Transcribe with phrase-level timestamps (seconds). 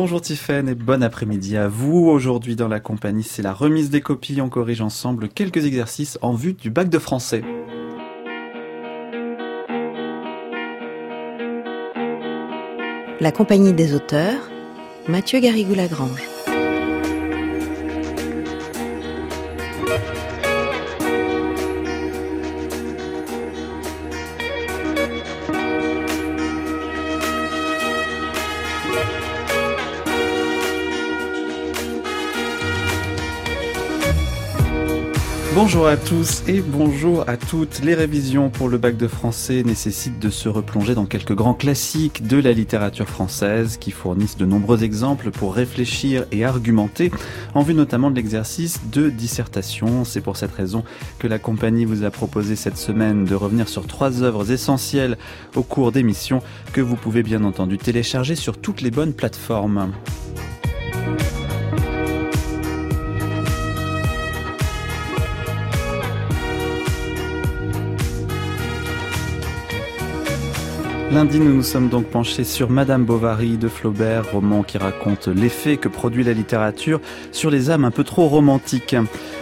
[0.00, 2.06] Bonjour Tiffaine et bon après-midi à vous.
[2.06, 4.40] Aujourd'hui dans la compagnie, c'est la remise des copies.
[4.40, 7.42] On corrige ensemble quelques exercices en vue du bac de français.
[13.18, 14.48] La compagnie des auteurs,
[15.08, 16.37] Mathieu Garrigou-Lagrange.
[35.78, 37.82] Bonjour à tous et bonjour à toutes.
[37.84, 42.26] Les révisions pour le bac de français nécessitent de se replonger dans quelques grands classiques
[42.26, 47.12] de la littérature française qui fournissent de nombreux exemples pour réfléchir et argumenter
[47.54, 50.04] en vue notamment de l'exercice de dissertation.
[50.04, 50.82] C'est pour cette raison
[51.20, 55.16] que la compagnie vous a proposé cette semaine de revenir sur trois œuvres essentielles
[55.54, 56.42] au cours d'émissions
[56.72, 59.92] que vous pouvez bien entendu télécharger sur toutes les bonnes plateformes.
[71.10, 75.78] Lundi, nous nous sommes donc penchés sur Madame Bovary de Flaubert, roman qui raconte l'effet
[75.78, 77.00] que produit la littérature
[77.32, 78.94] sur les âmes un peu trop romantiques.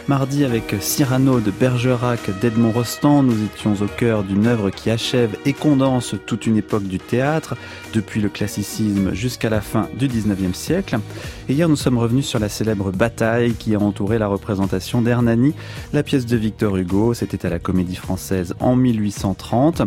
[0.09, 5.37] Mardi, avec Cyrano de Bergerac d'Edmond Rostand, nous étions au cœur d'une œuvre qui achève
[5.45, 7.57] et condense toute une époque du théâtre,
[7.93, 11.01] depuis le classicisme jusqu'à la fin du 19e siècle.
[11.49, 15.55] Et hier, nous sommes revenus sur la célèbre bataille qui a entouré la représentation d'Hernani,
[15.93, 17.13] la pièce de Victor Hugo.
[17.13, 19.83] C'était à la Comédie Française en 1830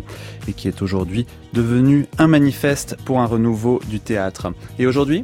[0.49, 4.51] et qui est aujourd'hui devenu un manifeste pour un renouveau du théâtre.
[4.79, 5.23] Et aujourd'hui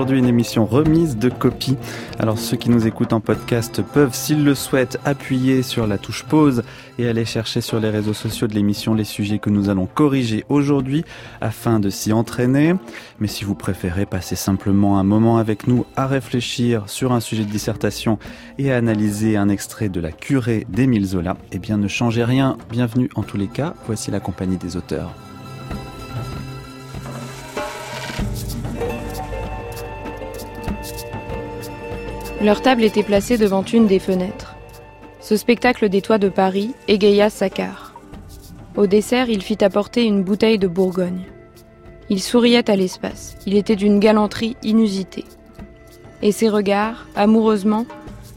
[0.00, 1.76] Aujourd'hui, une émission remise de copies.
[2.18, 6.24] Alors, ceux qui nous écoutent en podcast peuvent, s'ils le souhaitent, appuyer sur la touche
[6.24, 6.62] pause
[6.98, 10.46] et aller chercher sur les réseaux sociaux de l'émission les sujets que nous allons corriger
[10.48, 11.04] aujourd'hui
[11.42, 12.76] afin de s'y entraîner.
[13.18, 17.44] Mais si vous préférez passer simplement un moment avec nous à réfléchir sur un sujet
[17.44, 18.18] de dissertation
[18.56, 22.56] et à analyser un extrait de La curée d'Émile Zola, eh bien, ne changez rien.
[22.70, 23.74] Bienvenue en tous les cas.
[23.84, 25.14] Voici la compagnie des auteurs.
[32.42, 34.56] Leur table était placée devant une des fenêtres.
[35.20, 37.94] Ce spectacle des toits de Paris égaya Saccard.
[38.76, 41.26] Au dessert, il fit apporter une bouteille de Bourgogne.
[42.08, 43.36] Il souriait à l'espace.
[43.44, 45.26] Il était d'une galanterie inusitée.
[46.22, 47.84] Et ses regards, amoureusement,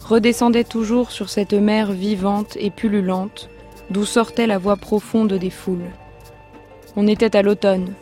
[0.06, 3.50] redescendaient toujours sur cette mer vivante et pullulante,
[3.90, 5.92] d'où sortait la voix profonde des foules.
[6.98, 7.94] On était à l'automne.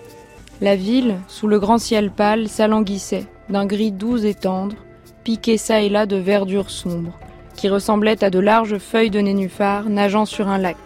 [0.61, 4.75] La ville, sous le grand ciel pâle, s'alanguissait, d'un gris doux et tendre,
[5.23, 7.17] piqué çà et là de verdure sombre,
[7.55, 10.77] qui ressemblait à de larges feuilles de nénuphar nageant sur un lac.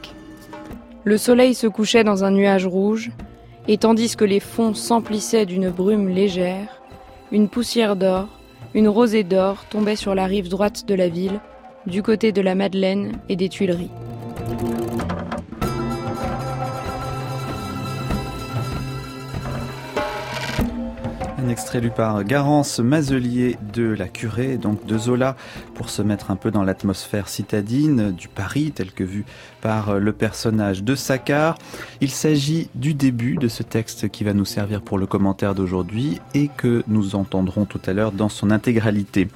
[1.04, 3.12] Le soleil se couchait dans un nuage rouge,
[3.68, 6.82] et tandis que les fonds s'emplissaient d'une brume légère,
[7.32, 8.28] une poussière d'or,
[8.74, 11.40] une rosée d'or tombait sur la rive droite de la ville,
[11.88, 13.92] du côté de la Madeleine et des Tuileries.
[21.50, 25.36] Extrait lu par Garance Mazelier de La Curée, donc de Zola,
[25.76, 29.26] pour se mettre un peu dans l'atmosphère citadine du Paris, tel que vu
[29.62, 31.58] par le personnage de Saccard.
[32.02, 36.20] Il s'agit du début de ce texte qui va nous servir pour le commentaire d'aujourd'hui
[36.34, 39.28] et que nous entendrons tout à l'heure dans son intégralité.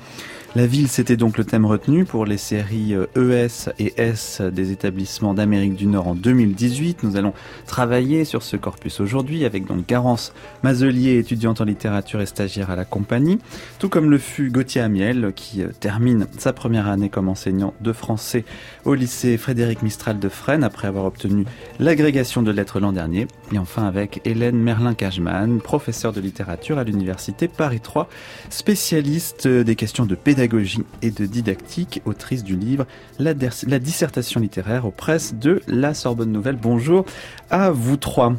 [0.56, 4.42] La ville, c'était donc le thème retenu pour les séries ES euh, e et S
[4.42, 7.04] des établissements d'Amérique du Nord en 2018.
[7.04, 7.34] Nous allons
[7.68, 10.34] travailler sur ce corpus aujourd'hui avec donc Garance
[10.64, 13.38] Mazelier, étudiante en littérature et stagiaire à la compagnie,
[13.78, 17.94] tout comme le fut Gauthier Amiel qui euh, termine sa première année comme enseignant de
[17.94, 18.44] français
[18.86, 21.46] au lycée Frédéric Mistral de Fresnes après avoir obtenu
[21.78, 23.28] l'agrégation de lettres l'an dernier.
[23.54, 28.10] Et enfin avec Hélène Merlin-Cajman, professeure de littérature à l'université Paris 3,
[28.50, 32.88] spécialiste des questions de pédagogie pédagogie et de didactique, autrice du livre
[33.20, 36.56] la, dissertation littéraire aux presses de la Sorbonne Nouvelle.
[36.56, 37.04] Bonjour
[37.50, 38.34] à vous trois.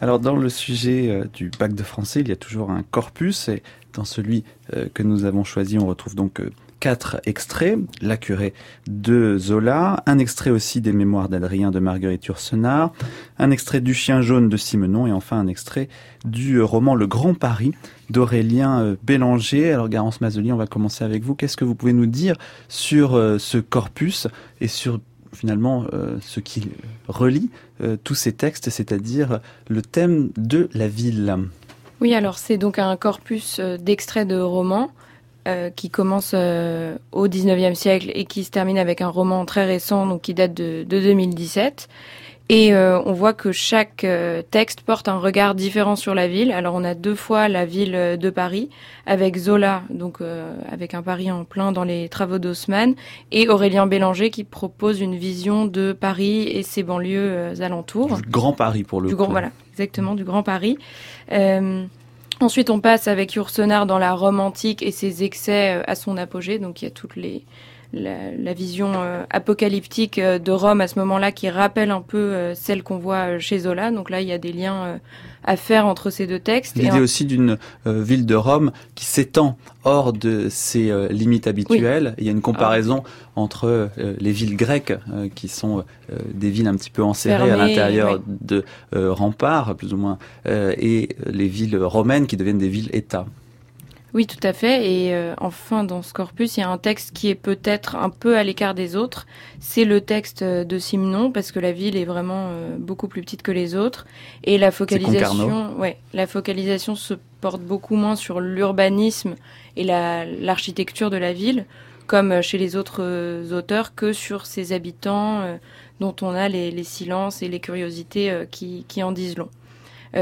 [0.00, 3.48] Alors dans le sujet euh, du bac de français, il y a toujours un corpus
[3.48, 3.62] et
[3.92, 4.42] dans celui
[4.74, 6.50] euh, que nous avons choisi, on retrouve donc euh,
[6.80, 8.52] quatre extraits, La curée
[8.88, 12.92] de Zola, un extrait aussi des mémoires d'Adrien de Marguerite Yourcenar,
[13.38, 15.88] un extrait du Chien jaune de Simenon et enfin un extrait
[16.24, 17.72] du roman Le Grand Paris
[18.10, 19.72] d'Aurélien euh, Bélanger.
[19.72, 21.34] Alors Garance Mazoli, on va commencer avec vous.
[21.34, 22.36] Qu'est-ce que vous pouvez nous dire
[22.68, 24.28] sur euh, ce corpus
[24.60, 25.00] et sur
[25.32, 26.70] finalement euh, ce qui
[27.08, 27.50] relie
[28.04, 31.36] tous ces textes, c'est-à-dire le thème de la ville?
[32.00, 34.90] Oui, alors c'est donc un corpus d'extraits de romans
[35.76, 40.22] qui commence au 19e siècle et qui se termine avec un roman très récent, donc
[40.22, 41.88] qui date de 2017.
[42.48, 46.52] Et euh, on voit que chaque euh, texte porte un regard différent sur la ville.
[46.52, 48.70] Alors on a deux fois la ville euh, de Paris
[49.04, 50.18] avec Zola, donc
[50.70, 52.94] avec un Paris en plein dans les travaux d'Haussmann,
[53.30, 58.16] et Aurélien Bélanger qui propose une vision de Paris et ses banlieues alentours.
[58.16, 59.22] Du Grand Paris pour le du coup.
[59.22, 60.76] Grand, voilà, exactement, du Grand Paris.
[62.40, 66.58] ensuite on passe avec Yourcenar dans la Rome antique et ses excès à son apogée,
[66.58, 67.44] donc il y a toutes les
[67.96, 72.54] la, vision euh, apocalyptique euh, de Rome à ce moment-là qui rappelle un peu euh,
[72.54, 73.90] celle qu'on voit chez Zola.
[73.90, 75.00] Donc là, il y a des liens
[75.44, 76.76] à faire entre ces deux textes.
[76.76, 82.14] L'idée aussi d'une ville de Rome qui s'étend hors de ses limites habituelles.
[82.18, 83.04] Il y a une comparaison
[83.36, 84.94] entre les villes grecques,
[85.34, 85.84] qui sont
[86.32, 91.48] des villes un petit peu enserrées à l'intérieur de remparts, plus ou moins, et les
[91.48, 93.26] villes romaines qui deviennent des villes-États.
[94.16, 94.90] Oui, tout à fait.
[94.90, 98.08] Et euh, enfin, dans ce corpus, il y a un texte qui est peut-être un
[98.08, 99.26] peu à l'écart des autres.
[99.60, 103.42] C'est le texte de Simon, parce que la ville est vraiment euh, beaucoup plus petite
[103.42, 104.06] que les autres.
[104.42, 109.34] Et la focalisation, ouais, la focalisation se porte beaucoup moins sur l'urbanisme
[109.76, 111.66] et l'architecture de la ville,
[112.06, 115.58] comme chez les autres euh, auteurs, que sur ses habitants,
[116.00, 119.50] dont on a les, les, silences et les curiosités qui, qui en disent long.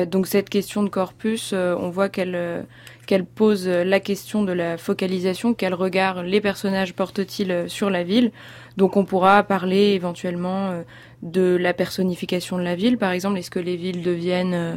[0.07, 2.67] Donc cette question de corpus, on voit qu'elle
[3.05, 8.33] qu'elle pose la question de la focalisation, quel regard les personnages portent-ils sur la ville.
[8.77, 10.83] Donc on pourra parler éventuellement euh,
[11.23, 14.77] de la personnification de la ville, par exemple, est-ce que les villes deviennent euh,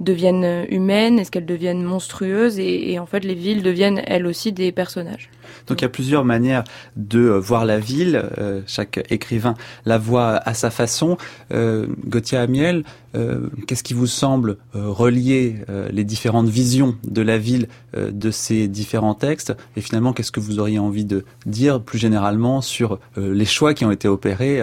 [0.00, 2.58] deviennent humaines, est-ce qu'elles deviennent monstrueuses?
[2.58, 5.30] Et, en fait les villes deviennent elles aussi des personnages.
[5.66, 6.64] Donc il y a plusieurs manières
[6.96, 8.22] de euh, voir la ville.
[8.38, 9.54] Euh, chaque écrivain
[9.84, 11.16] la voit à sa façon.
[11.52, 12.84] Euh, Gauthier Amiel,
[13.66, 17.66] qu'est-ce qui vous semble relier les différentes visions de la ville
[17.96, 19.56] de ces différents textes?
[19.74, 23.86] Et finalement, qu'est-ce que vous auriez envie de dire plus généralement sur les choix qui
[23.86, 24.60] ont été opérés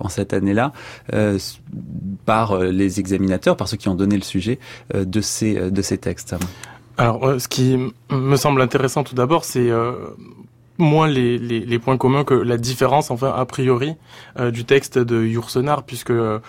[0.00, 0.72] en cette année-là
[2.24, 4.58] par les examinateurs, par ceux qui ont donné le sujet
[4.94, 6.34] de ces de ces textes?
[6.96, 7.76] Alors, ce qui
[8.10, 9.94] me semble intéressant tout d'abord, c'est euh,
[10.78, 13.94] moins les, les, les, points communs que la différence, enfin a priori,
[14.40, 16.40] euh, du texte de Yourcenar, puisque euh,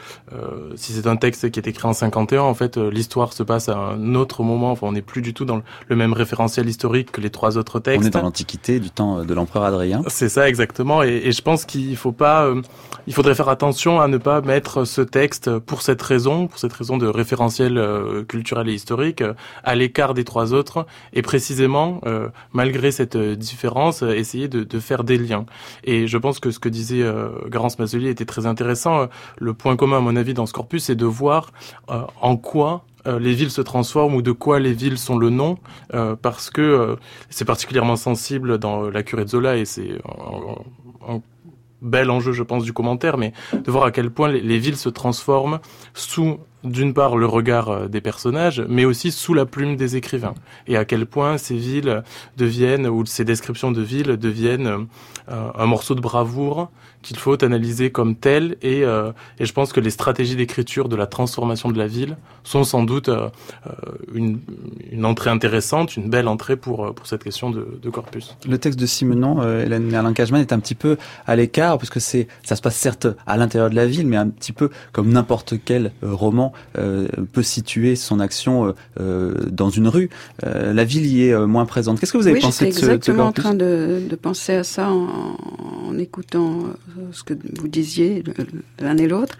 [0.75, 3.69] si c'est un texte qui est écrit en 51, en fait, euh, l'histoire se passe
[3.69, 4.71] à un autre moment.
[4.71, 7.79] Enfin, on n'est plus du tout dans le même référentiel historique que les trois autres
[7.79, 8.03] textes.
[8.03, 10.01] On est dans l'Antiquité, du temps de l'empereur Adrien.
[10.07, 12.51] C'est ça exactement, et, et je pense qu'il faut pas,
[13.07, 16.73] il faudrait faire attention à ne pas mettre ce texte pour cette raison, pour cette
[16.73, 17.79] raison de référentiel
[18.27, 19.23] culturel et historique,
[19.63, 22.01] à l'écart des trois autres, et précisément,
[22.53, 25.45] malgré cette différence essayer de, faire des liens.
[25.83, 29.07] Et je pense que ce que disait euh, Garance Mazelier était très intéressant.
[29.37, 31.51] Le point commun, à mon avis, dans ce corpus, c'est de voir
[31.89, 35.29] euh, en quoi euh, les villes se transforment ou de quoi les villes sont le
[35.29, 35.57] nom,
[35.93, 36.97] euh, parce que
[37.29, 39.99] c'est particulièrement sensible dans la curée de Zola et c'est
[41.07, 41.21] un,
[41.81, 44.89] bel enjeu, je pense, du commentaire, mais de voir à quel point les villes se
[44.89, 45.59] transforment
[45.93, 50.33] sous d'une part le regard euh, des personnages, mais aussi sous la plume des écrivains,
[50.67, 52.03] et à quel point ces villes
[52.37, 54.87] deviennent, ou ces descriptions de villes deviennent
[55.29, 56.69] euh, un morceau de bravoure
[57.01, 60.95] qu'il faut analyser comme tel, et, euh, et je pense que les stratégies d'écriture de
[60.95, 63.09] la transformation de la ville sont sans doute
[64.13, 64.39] une,
[64.91, 68.35] une, entrée intéressante, une belle entrée pour, pour cette question de, de corpus.
[68.47, 70.97] Le texte de Simenon, Hélène Merlin-Cajman, est un petit peu
[71.27, 74.29] à l'écart, parce que ça se passe certes à l'intérieur de la ville, mais un
[74.29, 79.87] petit peu comme n'importe quel roman euh, peut situer son action euh, euh, dans une
[79.87, 80.09] rue.
[80.43, 81.99] la ville y est moins présente.
[81.99, 84.91] Qu'est-ce que vous avez pensé de ce exactement en train de, de, penser à ça
[84.91, 85.37] en,
[85.87, 86.63] en, écoutant
[87.11, 88.23] ce que vous disiez
[88.79, 89.37] l'un et l'autre.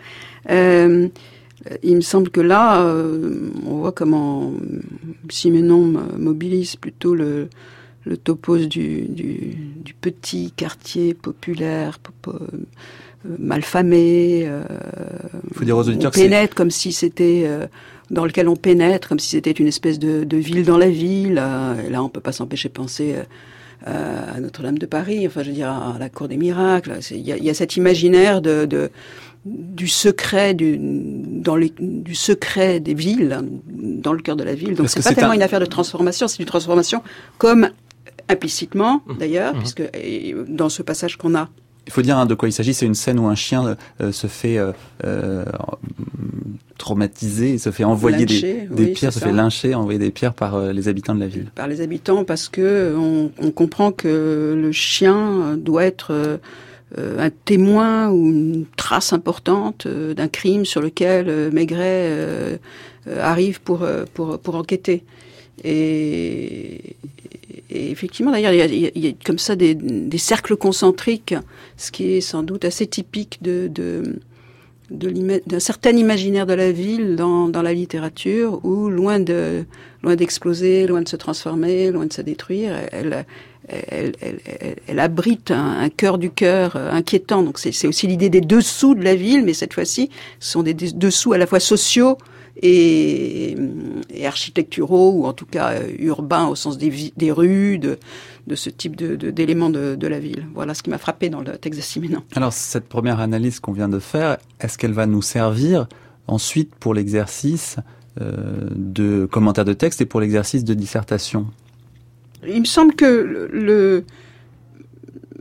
[0.50, 2.86] Il me semble que là,
[3.66, 4.54] on voit comment
[5.30, 7.50] Simenon mobilise plutôt le,
[8.06, 12.00] le topos du, du, du petit quartier populaire,
[13.40, 14.46] malfamé.
[14.48, 14.64] Euh,
[15.54, 17.66] faut dire aux auditeurs on pénètre comme si c'était euh,
[18.12, 21.40] dans lequel on pénètre, comme si c'était une espèce de, de, ville dans la ville.
[21.42, 23.16] Euh, et là, on peut pas s'empêcher de penser
[23.86, 25.28] à Notre-Dame de Paris.
[25.28, 26.98] Enfin, je veux dire à la Cour des miracles.
[27.12, 28.90] Il y a, y a, cet imaginaire de, de
[29.46, 34.74] du secret du dans les, du secret des villes dans le cœur de la ville
[34.74, 37.04] donc c'est pas tellement une affaire de transformation c'est une transformation
[37.38, 37.70] comme
[38.28, 39.18] implicitement mmh.
[39.20, 39.60] d'ailleurs mmh.
[39.60, 39.84] puisque
[40.48, 41.50] dans ce passage qu'on a
[41.88, 42.74] il faut dire hein, de quoi il s'agit.
[42.74, 44.72] C'est une scène où un chien euh, se fait euh,
[45.04, 45.46] euh,
[46.78, 50.74] traumatiser, se fait envoyer des, des pierres, se fait lyncher, envoyer des pierres par euh,
[50.74, 51.48] les habitants de la ville.
[51.56, 56.38] Par les habitants, parce que on, on comprend que le chien doit être euh,
[56.98, 62.60] un témoin ou une trace importante d'un crime sur lequel Maigret
[63.20, 65.04] arrive pour, pour, pour enquêter.
[65.64, 66.96] Et,
[67.70, 71.36] effectivement, d'ailleurs, il, y, a comme ça des, cercles concentriques,
[71.78, 74.14] ce qui est sans doute assez typique d'un
[75.60, 79.66] certain imaginaire de la ville dans, la littérature, où loin de
[80.04, 83.26] loin d'exploser, loin de se transformer, loin de se détruire, elle,
[84.88, 87.44] elle, abrite un, cœur du cœur euh, inquiétant.
[87.44, 90.10] Donc c'est aussi l'idée des dessous de la ville, mais cette fois-ci,
[90.40, 92.18] ce sont des dessous à la fois sociaux
[92.62, 93.56] et,
[94.26, 97.98] architecturaux, ou en tout cas euh, urbains au sens des, des rues, de,
[98.48, 100.48] de, ce type d'éléments de, de, la ville.
[100.54, 102.24] Voilà ce qui m'a frappé dans le texte d'Assiménant.
[102.36, 105.88] Alors cette première analyse qu'on vient de faire, est-ce qu'elle va nous servir
[106.28, 107.78] ensuite pour l'exercice
[108.22, 111.48] euh, de commentaire de texte et pour l'exercice de dissertation?
[112.48, 114.06] Il me semble que le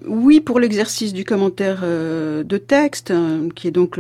[0.07, 3.99] oui, pour l'exercice du commentaire euh, de texte, hein, qui est donc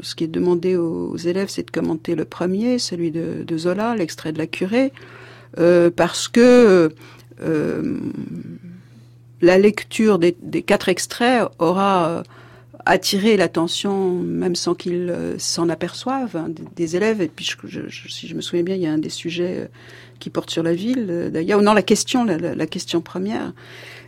[0.00, 4.32] ce qui est demandé aux, élèves, c'est de commenter le premier, celui de, Zola, l'extrait
[4.32, 4.92] de la curée,
[5.58, 6.90] euh, parce que
[7.42, 8.00] euh,
[9.40, 12.22] la lecture des, quatre extraits aura
[12.86, 17.20] attiré l'attention, même sans qu'ils s'en aperçoivent, hein, des, élèves.
[17.20, 17.48] Et puis,
[18.08, 19.68] si je me souviens bien, il y a un des sujets
[20.18, 23.52] qui porte sur la ville, d'ailleurs, non, la question, la question première.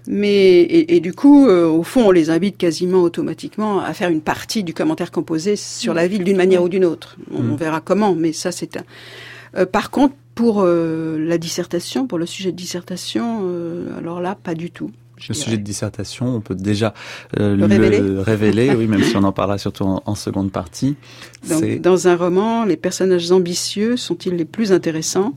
[0.07, 4.21] Mais et, du coup, euh, au fond, on les invite quasiment automatiquement à faire une
[4.21, 7.16] partie du commentaire composé sur la ville d'une manière ou d'une autre.
[7.33, 7.57] On, mm.
[7.57, 8.85] verra comment, mais ça c'est un.
[9.57, 13.49] Euh, par contre, pour euh, la dissertation, pour le sujet de dissertation,
[13.97, 14.90] alors là, pas du tout.
[15.28, 16.95] Le sujet de dissertation, on peut déjà
[17.37, 20.97] le, révéler, oui, même si on en parlera surtout en, seconde partie.
[21.49, 25.35] Donc, dans un roman, les personnages ambitieux sont-ils les plus intéressants?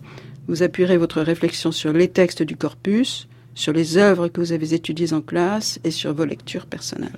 [0.48, 3.27] Vous appuierez votre réflexion sur les textes du corpus,
[3.58, 7.10] sur les œuvres que vous avez étudiées en classe et sur vos lectures personnelles.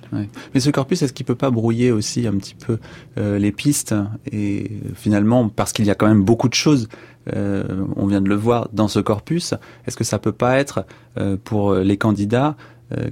[0.54, 2.78] Mais ce corpus, est-ce qu'il peut pas brouiller aussi un petit peu
[3.18, 3.94] euh, les pistes
[4.32, 6.88] Et finalement, parce qu'il y a quand même beaucoup de choses,
[7.34, 9.52] euh, on vient de le voir dans ce corpus,
[9.86, 10.86] est-ce que ça peut pas être
[11.18, 12.56] euh, pour les candidats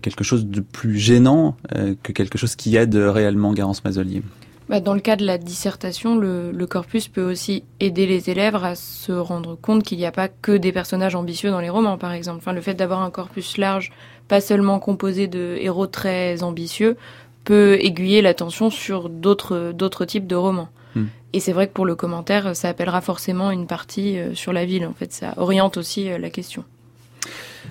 [0.03, 1.57] quelque chose de plus gênant
[2.03, 4.25] que quelque chose qui aide réellement Garance Mazelier
[4.69, 8.75] bah, dans le cas de la dissertation, le, corpus peut aussi aider les élèves à
[8.75, 12.13] se rendre compte qu'il n'y a pas que des personnages ambitieux dans les romans, par
[12.13, 12.39] exemple.
[12.39, 13.93] Enfin, le fait d'avoir un corpus large,
[14.29, 16.97] pas seulement composé de héros très ambitieux,
[17.45, 20.69] peut aiguiller l'attention sur d'autres d'autres types de romans.
[20.95, 21.07] Hmm.
[21.33, 24.67] Et c'est vrai que pour le commentaire, ça appellera forcément une partie euh, sur la
[24.67, 24.87] ville.
[24.87, 26.65] En fait, ça oriente aussi euh, la question.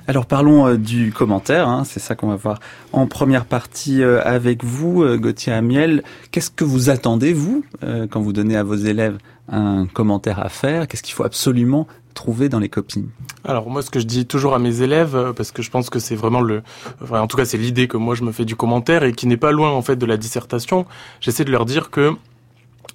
[0.05, 1.83] Alors parlons euh, du commentaire, hein.
[1.83, 2.59] c'est ça qu'on va voir
[2.93, 6.03] en première partie euh, avec vous, euh, Gauthier Amiel.
[6.31, 7.63] Qu'est-ce que vous attendez, vous,
[8.09, 9.17] quand vous donnez à vos élèves
[9.49, 10.87] un commentaire à faire?
[10.87, 13.05] Qu'est-ce qu'il faut absolument trouver dans les copies
[13.43, 15.99] Alors moi, ce que je dis toujours à mes élèves, parce que je pense que
[15.99, 16.63] c'est vraiment le,
[17.11, 19.37] en tout cas c'est l'idée que moi je me fais du commentaire et qui n'est
[19.37, 20.85] pas loin en fait de la dissertation,
[21.21, 22.13] j'essaie de leur dire que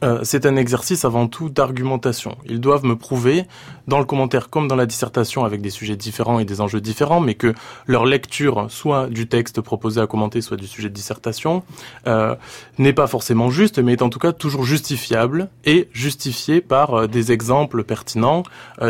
[0.02, 2.36] euh, c'est un exercice avant tout d'argumentation.
[2.46, 3.44] Ils doivent me prouver,
[3.86, 7.20] dans le commentaire comme dans la dissertation, avec des sujets différents et des enjeux différents,
[7.20, 7.54] mais que
[7.86, 11.62] leur lecture, soit du texte proposé à commenter, soit du sujet de dissertation,
[12.06, 12.34] euh,
[12.78, 17.06] n'est pas forcément juste, mais est en tout cas toujours justifiable et justifié par euh,
[17.06, 18.42] des exemples pertinents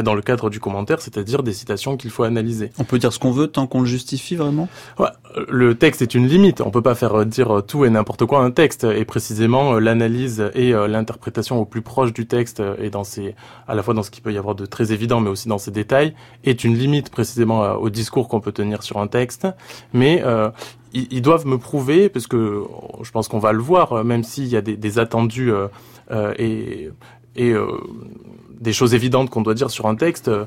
[0.04, 2.71] dans le cadre du commentaire, c'est-à-dire des citations qu'il faut analyser.
[2.78, 4.68] On peut dire ce qu'on veut tant qu'on le justifie vraiment?
[4.99, 5.09] Ouais,
[5.49, 6.61] Le texte est une limite.
[6.61, 10.73] On peut pas faire dire tout et n'importe quoi un texte, et précisément l'analyse et
[10.92, 13.34] l'interprétation au plus proche du texte euh, et dans ses,
[13.66, 15.58] à la fois dans ce qu'il peut y avoir de très évident, mais aussi dans
[15.58, 19.46] ses détails, est une limite précisément euh, au discours qu'on peut tenir sur un texte.
[19.92, 20.50] Mais euh,
[20.92, 22.62] ils, doivent me prouver, parce que
[23.02, 25.50] je pense qu'on va le voir, même s'il y a des, attendus
[26.38, 26.90] et
[28.62, 30.45] des choses évidentes qu'on doit dire sur un texte, euh,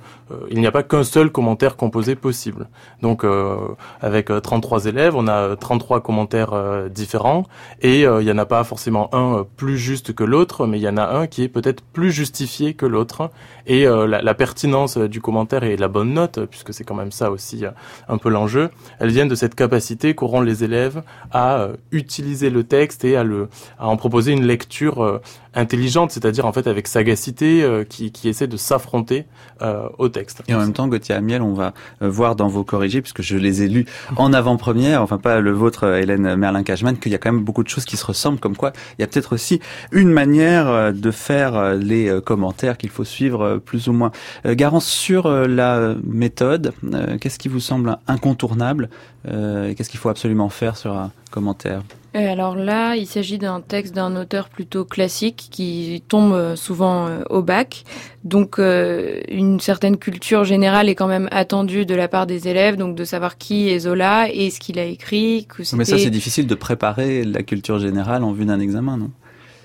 [0.49, 2.67] il n'y a pas qu'un seul commentaire composé possible.
[3.01, 3.57] Donc euh,
[4.01, 6.53] avec 33 euh, élèves, on a 33 commentaires
[6.89, 7.45] différents
[7.81, 10.89] et il n'y en a pas forcément un plus juste que l'autre, mais il y
[10.89, 13.29] en a un qui est peut-être plus justifié que l'autre.
[13.67, 17.31] Et la, la, pertinence du commentaire et la bonne note, puisque c'est quand même ça
[17.31, 17.63] aussi
[18.07, 18.69] un peu l'enjeu,
[18.99, 23.49] elles viennent de cette capacité qu'auront les élèves à utiliser le texte et à, le,
[23.79, 25.19] à en proposer une lecture
[25.55, 29.25] intelligente, c'est-à-dire en fait avec sagacité, euh, qui, qui essaie de s'affronter
[29.61, 30.43] euh, au texte.
[30.47, 33.37] Et en même temps, Gauthier Amiel, on va euh, voir dans vos corrigés, puisque je
[33.37, 33.85] les ai lus
[34.17, 37.69] en avant-première, enfin pas le vôtre, Hélène Merlin-Cajman, qu'il y a quand même beaucoup de
[37.69, 39.59] choses qui se ressemblent, comme quoi il y a peut-être aussi
[39.91, 44.11] une manière de faire les commentaires qu'il faut suivre plus ou moins.
[44.45, 46.73] Garance, sur la méthode,
[47.21, 48.89] qu'est-ce qui vous semble incontournable
[49.23, 51.81] Qu'est-ce qu'il faut absolument faire sur un commentaire?
[52.15, 57.07] Euh, alors là, il s'agit d'un texte d'un auteur plutôt classique qui tombe euh, souvent
[57.07, 57.83] euh, au bac.
[58.23, 62.95] Donc une certaine culture générale est quand même attendue de la part des élèves, donc
[62.95, 65.47] de savoir qui est Zola et ce qu'il a écrit.
[65.73, 69.11] Mais ça, c'est difficile de préparer la culture générale en vue d'un examen, non?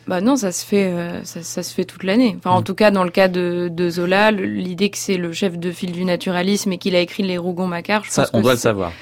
[0.07, 0.93] Bah non, ça se fait,
[1.23, 2.35] ça, se fait toute l'année.
[2.37, 2.65] Enfin, en mm.
[2.65, 6.05] tout cas, dans le cas de, Zola, l'idée que c'est le chef de file du
[6.05, 8.93] naturalisme et qu'il a écrit les Rougon-Macquart, ça, on doit le savoir.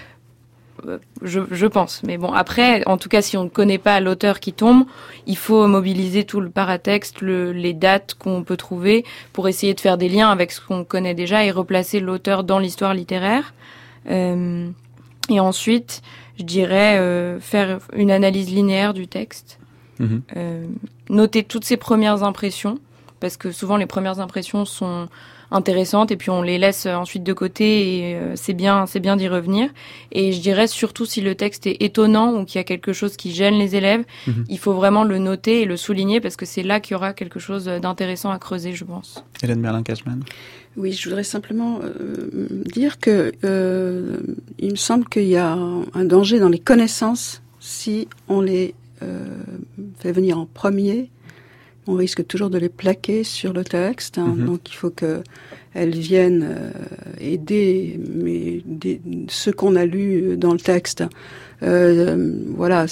[1.22, 2.02] Je, pense.
[2.04, 4.84] Mais bon, après, en tout cas, si on ne connaît pas l'auteur qui tombe,
[5.26, 9.98] il faut mobiliser tout le paratexte, les dates qu'on peut trouver pour essayer de faire
[9.98, 13.54] des liens avec ce qu'on connaît déjà et replacer l'auteur dans l'histoire littéraire.
[14.10, 14.68] Euh,
[15.30, 16.02] et ensuite,
[16.38, 19.58] je dirais euh, faire une analyse linéaire du texte,
[19.98, 20.22] mhm.
[20.36, 20.66] euh,
[21.10, 22.78] noter toutes ses premières impressions,
[23.20, 25.08] parce que souvent les premières impressions sont
[25.50, 29.16] intéressantes et puis on les laisse ensuite de côté et euh, c'est bien c'est bien
[29.16, 29.70] d'y revenir.
[30.12, 33.16] Et je dirais surtout si le texte est étonnant ou qu'il y a quelque chose
[33.16, 34.44] qui gêne les élèves mhm.
[34.48, 37.12] il faut vraiment le noter et le souligner parce que c'est là qu'il y aura
[37.12, 39.24] quelque chose d'intéressant à creuser je pense.
[39.42, 40.22] Hélène Merlin-Cashman.
[40.76, 44.18] Oui, je voudrais simplement euh, dire que euh,
[44.58, 48.74] il me semble qu'il y a un danger dans les connaissances si on les
[50.00, 51.08] fait venir en premier
[51.88, 54.18] on risque toujours de les plaquer sur le texte.
[54.18, 54.34] Hein.
[54.36, 54.46] Mhm.
[54.46, 56.70] Donc il faut qu'elles viennent euh,
[57.18, 58.62] aider mais
[59.28, 61.02] ce qu'on a lu dans le texte.
[61.62, 62.86] Euh, voilà,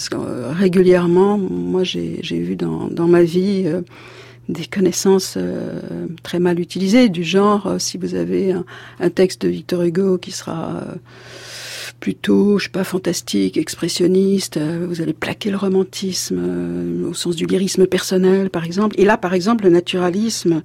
[0.50, 3.82] régulièrement, moi j'ai vu dans, ma vie euh,
[4.48, 5.38] des connaissances
[6.22, 8.64] très mal utilisées, du genre si vous avez un,
[8.98, 10.82] un, texte de Victor Hugo qui sera
[12.06, 14.58] plutôt, je sais pas, fantastique, expressionniste.
[14.58, 18.94] Euh, vous allez plaquer le romantisme euh, au sens du lyrisme personnel, par exemple.
[18.96, 20.62] Et là, par exemple, le naturalisme,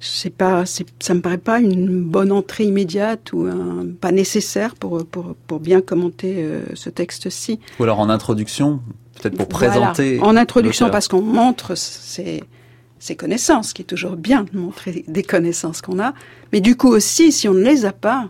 [0.00, 5.06] c'est pas, ça me paraît pas une bonne entrée immédiate ou un, pas nécessaire pour,
[5.06, 7.58] pour, pour bien commenter euh, ce texte-ci.
[7.80, 8.80] Ou alors en introduction,
[9.18, 10.20] peut-être pour présenter.
[10.20, 15.80] En introduction, parce qu'on montre ses connaissances, qui est toujours bien de montrer des connaissances
[15.80, 16.12] qu'on a.
[16.52, 18.28] Mais du coup aussi, si on ne les a pas,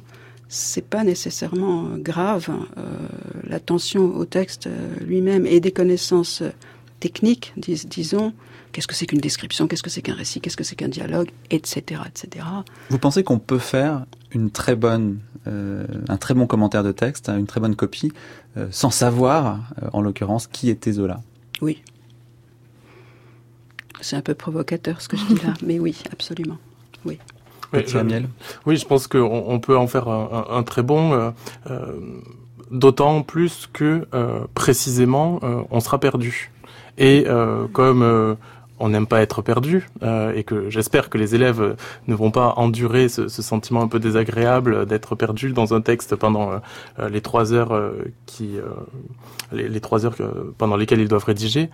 [0.52, 2.50] c'est pas nécessairement grave.
[2.76, 2.82] Euh,
[3.44, 6.42] L'attention au texte euh, lui-même et des connaissances
[7.00, 8.35] techniques, disons,
[8.71, 11.30] qu'est-ce que c'est qu'une description, qu'est-ce que c'est qu'un récit, qu'est-ce que c'est qu'un dialogue,
[11.50, 12.44] etc., etc.
[12.90, 17.30] Vous pensez qu'on peut faire une très bonne, euh, un très bon commentaire de texte,
[17.30, 18.12] une très bonne copie,
[18.71, 19.61] sans savoir,
[19.94, 21.23] en l'occurrence, qui était Zola?
[21.62, 21.82] Oui.
[24.02, 26.59] C'est un peu provocateur ce que je dis là, mais oui, absolument.
[27.07, 27.18] Oui.
[27.72, 27.80] Oui,
[28.66, 31.30] oui, je pense qu'on on peut en faire un, un, très bon, euh,
[31.70, 31.92] euh,
[32.70, 36.50] d'autant plus que euh, précisément on sera perdu.
[36.98, 37.26] Et
[37.72, 38.37] comme
[38.82, 41.76] on n'aime pas être perdu euh, et que j'espère que les élèves
[42.08, 46.16] ne vont pas endurer ce, ce sentiment un peu désagréable d'être perdu dans un texte
[46.16, 46.50] pendant
[46.98, 47.92] euh, les trois heures
[48.26, 48.56] qui
[49.52, 50.16] les, les, trois heures
[50.58, 51.70] pendant lesquelles ils doivent rédiger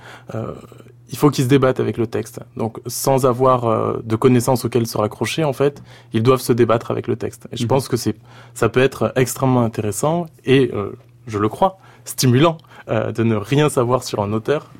[1.10, 2.40] il faut qu'ils se débattent avec le texte.
[2.56, 6.90] Donc, sans avoir euh, de connaissances auxquelles se raccrocher, en fait, ils doivent se débattre
[6.90, 7.48] avec le texte.
[7.52, 7.68] Et je mhm.
[7.68, 8.16] pense que c'est,
[8.54, 10.92] ça peut être extrêmement intéressant et, euh,
[11.26, 14.70] je le crois, stimulant euh, de ne rien savoir sur un auteur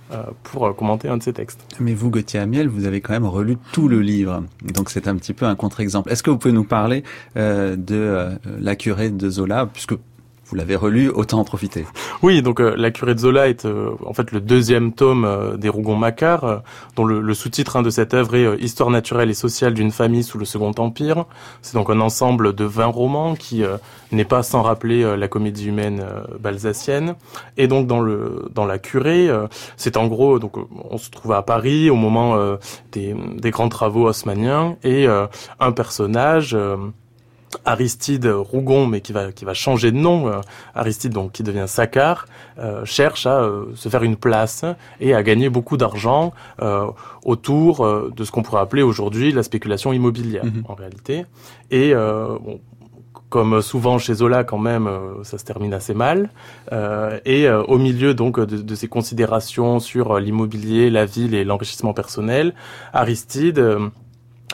[0.43, 1.61] pour commenter un de ses textes.
[1.79, 5.15] Mais vous, Gauthier Amiel, vous avez quand même relu tout le livre, donc c'est un
[5.17, 6.11] petit peu un contre-exemple.
[6.11, 7.03] Est-ce que vous pouvez nous parler
[7.37, 9.93] de La curée de Zola, puisque
[10.49, 11.85] vous l'avez relu, autant en profiter.
[12.23, 15.57] Oui, donc euh, La curée de Zola est euh, en fait le deuxième tome euh,
[15.59, 16.63] des Rougon-Macquart,
[16.97, 20.39] dont le, sous-titre hein, de cette œuvre est Histoire naturelle et sociale d'une famille sous
[20.39, 21.27] le Second Empire.
[21.61, 23.63] C'est donc un ensemble de 20 romans qui
[24.11, 26.05] n'est pas sans rappeler la comédie humaine
[26.41, 27.15] balsacienne.
[27.57, 29.29] Et donc dans le dans La curée,
[29.77, 30.57] c'est en gros donc
[30.91, 32.37] on se trouve à Paris au moment
[32.93, 36.57] des, des grands travaux haussmanniens et un personnage
[37.69, 40.41] Aristide Rougon, mais qui va qui va changer de nom, euh,
[40.75, 42.25] Aristide donc qui devient Saccard,
[42.59, 44.65] euh, cherche à euh, se faire une place
[45.01, 46.33] et à gagner beaucoup d'argent
[47.25, 50.65] autour de ce qu'on pourrait appeler aujourd'hui la spéculation immobilière mhm.
[50.67, 51.27] en réalité.
[51.71, 51.93] Et
[53.29, 54.89] comme souvent chez Zola quand même,
[55.23, 56.31] ça se termine assez mal.
[57.25, 62.55] et au milieu donc de, de ces considérations sur l'immobilier, la ville et l'enrichissement personnel,
[62.93, 63.63] Aristide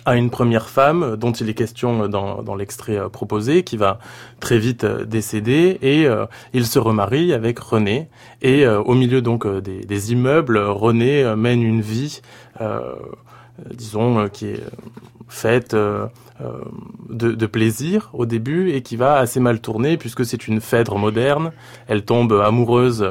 [0.04, 3.98] à une première femme dont il est question dans, dans l'extrait euh, proposé, qui va
[4.40, 8.08] très vite euh, décéder, et euh, il se remarie avec René.
[8.42, 12.20] Et au milieu donc des, des immeubles, René mène une vie,
[13.70, 14.60] disons, qui est
[15.28, 16.08] faite de,
[17.08, 21.52] de, plaisir au début et qui va assez mal tourner puisque c'est une Phèdre moderne.
[21.86, 23.08] Elle tombe amoureuse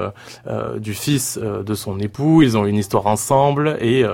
[0.77, 2.41] du fils de son époux.
[2.41, 4.05] Ils ont une histoire ensemble et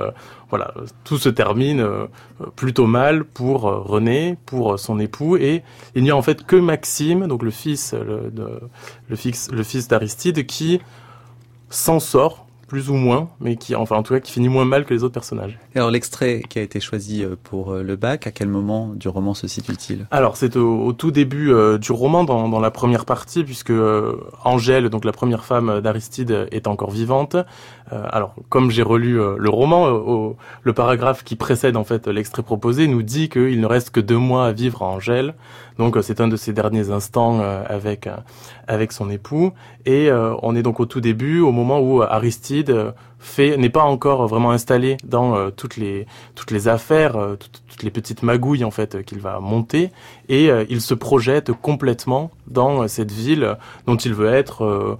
[0.50, 2.08] voilà, tout se termine euh,
[2.56, 5.64] plutôt mal pour euh, René, pour euh, son époux, et
[5.96, 10.46] il n'y a en fait que Maxime, donc le fils, le, fils, le fils d'Aristide,
[10.46, 10.82] qui
[11.70, 14.86] s'en sort plus ou moins, mais qui, enfin en tout cas, qui finit moins mal
[14.86, 15.58] que les autres personnages.
[15.76, 19.10] alors l'extrait qui a été choisi euh, pour euh, le bac, à quel moment du
[19.10, 20.06] roman se situe-t-il?
[20.12, 23.74] Alors c'est au, tout début euh, du roman, dans, dans, la première partie, puisque
[24.46, 27.36] Angèle, donc la première femme d'Aristide, est encore vivante.
[27.92, 33.02] alors comme j'ai relu le roman, le paragraphe qui précède en fait l'extrait proposé nous
[33.02, 35.34] dit qu'il ne reste que deux mois à vivre à Angèle.
[35.80, 38.08] Donc c'est un de ses derniers instants avec
[38.70, 39.52] avec son époux,
[39.86, 44.28] et on est donc au tout début, au moment où Aristide fait n'est pas encore
[44.28, 48.72] vraiment installé dans euh, toutes les toutes les affaires, euh, toutes, les petites magouilles en
[48.72, 49.92] fait qu'il va monter,
[50.28, 53.56] et euh, il se projette complètement dans cette ville
[53.86, 54.98] dont il veut être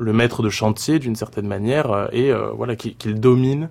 [0.00, 3.68] le maître de chantier d'une certaine manière, et voilà qu'il domine,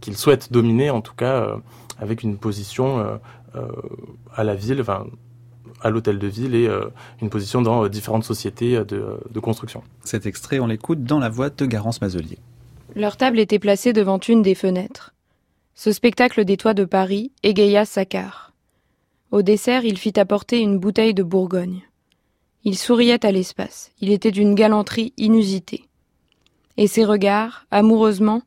[0.00, 1.56] qu'il souhaite dominer en tout cas
[1.98, 3.20] avec une position
[4.34, 4.82] à la ville,
[5.82, 6.68] à l'hôtel de ville et
[7.22, 9.82] une position dans différentes sociétés de, de, construction.
[10.04, 12.38] Cet extrait, on l'écoute dans la voix de Garance Mazelier.
[12.94, 15.14] Leur table était placée devant une des fenêtres.
[15.74, 18.52] Ce spectacle des toits de Paris égaya Saccard.
[19.30, 21.82] Au dessert, il fit apporter une bouteille de Bourgogne.
[22.64, 23.92] Il souriait à l'espace.
[24.00, 25.84] Il était d'une galanterie inusitée.
[26.76, 28.42] Et ses regards, amoureusement,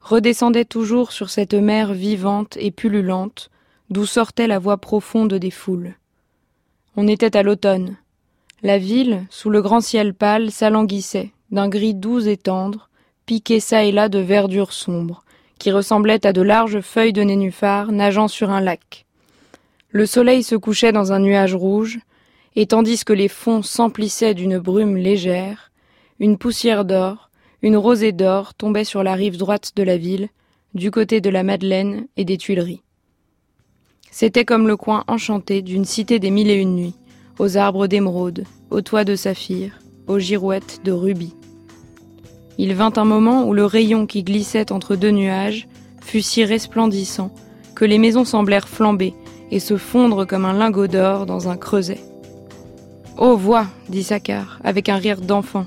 [0.00, 3.50] redescendaient toujours sur cette mer vivante et pullulante,
[3.90, 5.94] d'où sortait la voix profonde des foules.
[7.00, 7.96] On était à l'automne.
[8.64, 12.90] La ville, sous le grand ciel pâle, s'alanguissait, d'un gris doux et tendre,
[13.24, 15.22] piqué çà et là de verdure sombre,
[15.60, 19.06] qui ressemblaient à de larges feuilles de nénuphar nageant sur un lac.
[19.90, 22.00] Le soleil se couchait dans un nuage rouge,
[22.56, 25.70] et tandis que les fonds s'emplissaient d'une brume légère,
[26.18, 27.30] une poussière d'or,
[27.62, 30.30] une rosée d'or tombait sur la rive droite de la ville,
[30.74, 32.82] du côté de la Madeleine et des Tuileries.
[34.10, 36.96] C'était comme le coin enchanté d'une cité des mille et une nuits,
[37.38, 41.34] aux arbres d'émeraude, aux toits de saphir, aux girouettes de rubis.
[42.58, 45.68] Il vint un moment où le rayon qui glissait entre deux nuages
[46.00, 47.32] fut si resplendissant
[47.76, 49.14] que les maisons semblèrent flamber
[49.50, 52.00] et se fondre comme un lingot d'or dans un creuset.
[53.16, 55.66] Oh, vois, dit Saccard, avec un rire d'enfant.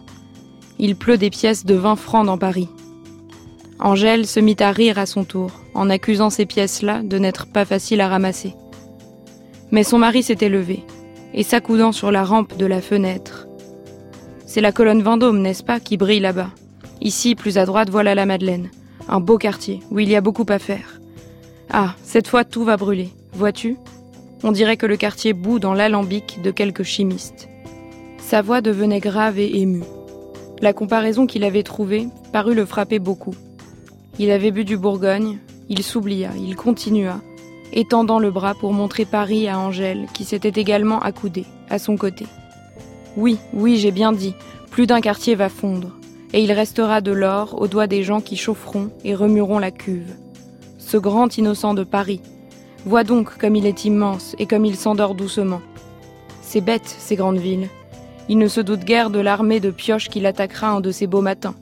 [0.80, 2.70] Il pleut des pièces de vingt francs dans Paris.
[3.84, 7.66] Angèle se mit à rire à son tour, en accusant ces pièces-là de n'être pas
[7.66, 8.54] faciles à ramasser.
[9.72, 10.84] Mais son mari s'était levé,
[11.34, 13.48] et s'accoudant sur la rampe de la fenêtre.
[14.46, 16.52] C'est la colonne Vendôme, n'est-ce pas, qui brille là-bas
[17.02, 18.70] Ici, plus à droite, voilà la Madeleine.
[19.10, 21.02] Un beau quartier, où il y a beaucoup à faire.
[21.72, 23.10] Ah, cette fois tout va brûler.
[23.34, 23.78] Vois-tu?
[24.44, 27.50] On dirait que le quartier bout dans l'alambic de quelques chimistes.
[28.20, 29.84] Sa voix devenait grave et émue.
[30.62, 33.34] La comparaison qu'il avait trouvée parut le frapper beaucoup.
[34.22, 37.22] Il avait bu du Bourgogne, il s'oublia, il continua,
[37.74, 42.28] étendant le bras pour montrer Paris à Angèle, qui s'était également accoudée, à son côté.
[43.18, 44.36] Oui, oui, j'ai bien dit,
[44.70, 45.90] plus d'un quartier va fondre
[46.34, 50.14] et il restera de l'or aux doigts des gens qui chaufferont et remueront la cuve.
[50.78, 52.22] Ce grand innocent de Paris.
[52.86, 55.62] Vois donc comme il est immense et comme il s'endort doucement.
[56.44, 57.70] C'est bête, ces grandes villes.
[58.30, 61.22] Il ne se doute guère de l'armée de pioches qui l'attaquera un de ces beaux
[61.22, 61.56] matins.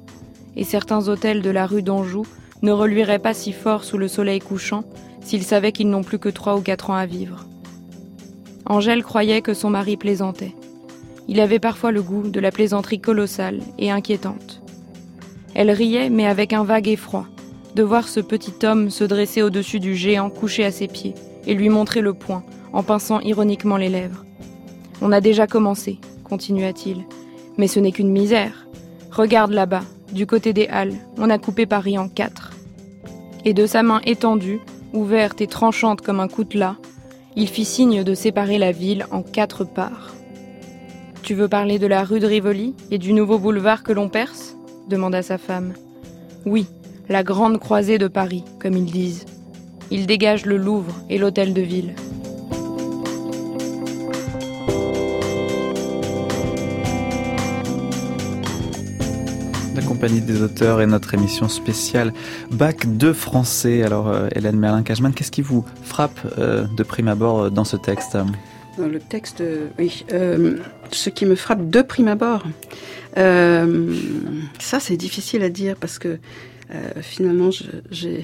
[0.58, 2.26] Et certains hôtels de la rue d'Anjou
[2.62, 4.84] ne reluiraient pas si fort sous le soleil couchant
[5.22, 7.46] s'ils savaient qu'ils n'ont plus que trois ou quatre ans à vivre.
[8.66, 10.56] Angèle croyait que son mari plaisantait.
[11.28, 14.62] Il avait parfois le goût de la plaisanterie colossale et inquiétante.
[15.54, 17.28] Elle riait, mais avec un vague effroi,
[17.76, 21.54] de voir ce petit homme se dresser au-dessus du géant couché à ses pieds et
[21.54, 22.44] lui montrer le poing,
[22.74, 24.26] en pinçant ironiquement les lèvres.
[25.02, 27.04] On a déjà commencé, continua-t-il,
[27.58, 28.68] mais ce n'est qu'une misère.
[29.12, 32.52] Regarde là-bas, du côté des Halles, on a coupé Paris en quatre.
[33.46, 34.60] Et de sa main étendue,
[34.94, 36.76] ouverte et tranchante comme un coutelas,
[37.36, 40.14] il fit signe de séparer la ville en quatre parts.
[41.22, 44.56] Tu veux parler de la rue de Rivoli et du nouveau boulevard que l'on perce?
[44.88, 45.74] demanda sa femme.
[46.46, 46.66] Oui,
[47.08, 49.26] la grande croisée de Paris, comme ils disent.
[49.92, 51.94] Il dégage le Louvre et l'hôtel de ville.
[60.00, 62.14] Compagnie des auteurs et notre émission spéciale
[62.52, 63.84] Bac de français.
[63.84, 67.76] Alors, euh, Hélène Merlin-Cajman, qu'est-ce qui vous frappe euh, de prime abord euh, dans ce
[67.76, 68.18] texte?
[68.78, 69.44] Le texte,
[69.78, 70.06] oui
[70.92, 72.44] ce qui me frappe de prime abord,
[73.18, 76.18] ça c'est difficile à dire parce que
[77.02, 77.50] finalement
[77.92, 78.24] j'ai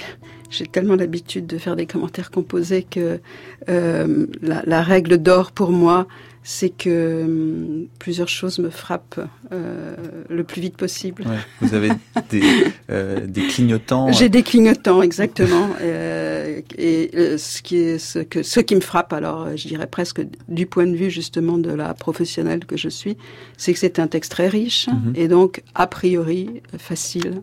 [0.72, 3.20] tellement l'habitude de faire des commentaires composés que
[3.68, 6.08] la, la, règle d'or pour moi
[6.48, 9.20] c'est que hum, plusieurs choses me frappent
[9.52, 9.96] euh,
[10.30, 11.24] le plus vite possible.
[11.24, 11.90] Ouais, vous avez
[12.30, 12.44] des,
[12.92, 14.12] euh, des clignotants.
[14.12, 15.70] J'ai des clignotants, exactement.
[15.82, 19.68] euh, et euh, ce qui est ce que ce qui me frappe, alors euh, je
[19.68, 23.18] dirais presque du point de vue justement de la professionnelle que je suis,
[23.58, 25.20] c'est que c'est un texte très riche -hmm.
[25.20, 27.42] et donc a priori facile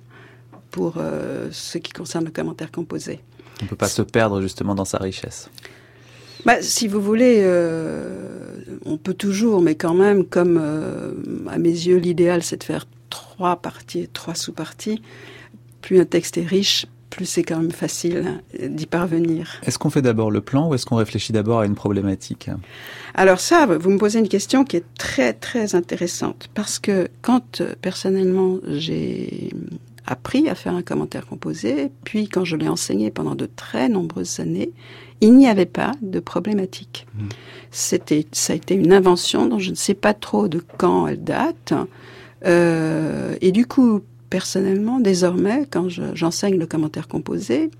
[0.71, 0.95] pour
[1.51, 3.19] ce qui concerne le commentaire composé.
[3.61, 5.51] On ne peut pas se perdre justement dans sa richesse.
[6.45, 11.13] Bah, si vous voulez, euh, on peut toujours, mais quand même, comme euh,
[11.49, 15.03] à mes yeux, l'idéal c'est de faire trois parties, trois sous-parties.
[15.81, 19.61] Plus un texte est riche, plus c'est quand même facile d'y parvenir.
[19.65, 22.51] Est-ce qu'on fait d'abord le plan ou est-ce qu'on réfléchit d'abord à une problématique?
[23.15, 27.61] Alors ça, vous me posez une question qui est très très intéressante parce que quand
[27.61, 29.51] euh, personnellement j'ai
[30.07, 34.41] appris à faire un commentaire composé, puis quand je l'ai enseigné pendant de très nombreuses
[34.41, 34.73] années,
[35.23, 37.07] il n'y avait pas de problématique.
[37.15, 37.29] Mmh.
[37.71, 41.23] C'était, ça a été une invention dont je ne sais pas trop de quand elle
[41.23, 41.73] date.
[42.45, 47.71] Euh, et du coup, personnellement, désormais, quand j'enseigne le commentaire composé,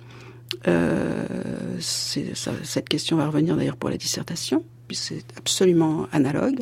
[0.69, 1.25] euh,
[1.81, 6.61] cette question va revenir d'ailleurs pour la dissertation, puis c'est absolument analogue.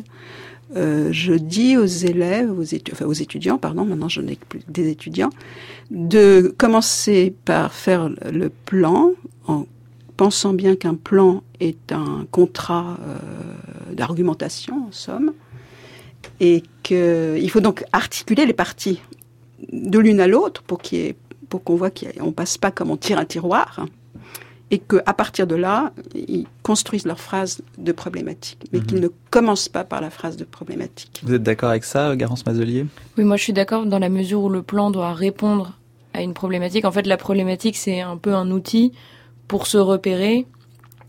[0.75, 4.89] Euh, je dis aux élèves, aux, enfin, aux étudiants, pardon, maintenant je n'ai plus des
[4.89, 5.29] étudiants,
[5.91, 9.11] de commencer par faire le plan
[9.47, 9.65] en
[10.15, 15.33] pensant bien qu'un plan est un contrat euh, d'argumentation, en somme,
[16.39, 19.01] et qu'il faut donc articuler les parties
[19.71, 23.25] de l'une à l'autre pour qu'on voit qu'on ne passe pas comme on tire un
[23.25, 23.85] tiroir
[24.71, 29.03] et qu'à partir de là, ils construisent leur phrase de problématique, mais qu'ils mhm.
[29.03, 31.21] ne commencent pas par la phrase de problématique.
[31.23, 32.85] Vous êtes d'accord avec ça, Garance Mazelier?
[33.17, 35.77] Oui, moi je suis d'accord dans la mesure où le plan doit répondre
[36.13, 36.85] à une problématique.
[36.85, 38.93] En fait, la problématique, c'est un peu un outil
[39.51, 40.45] pour se repérer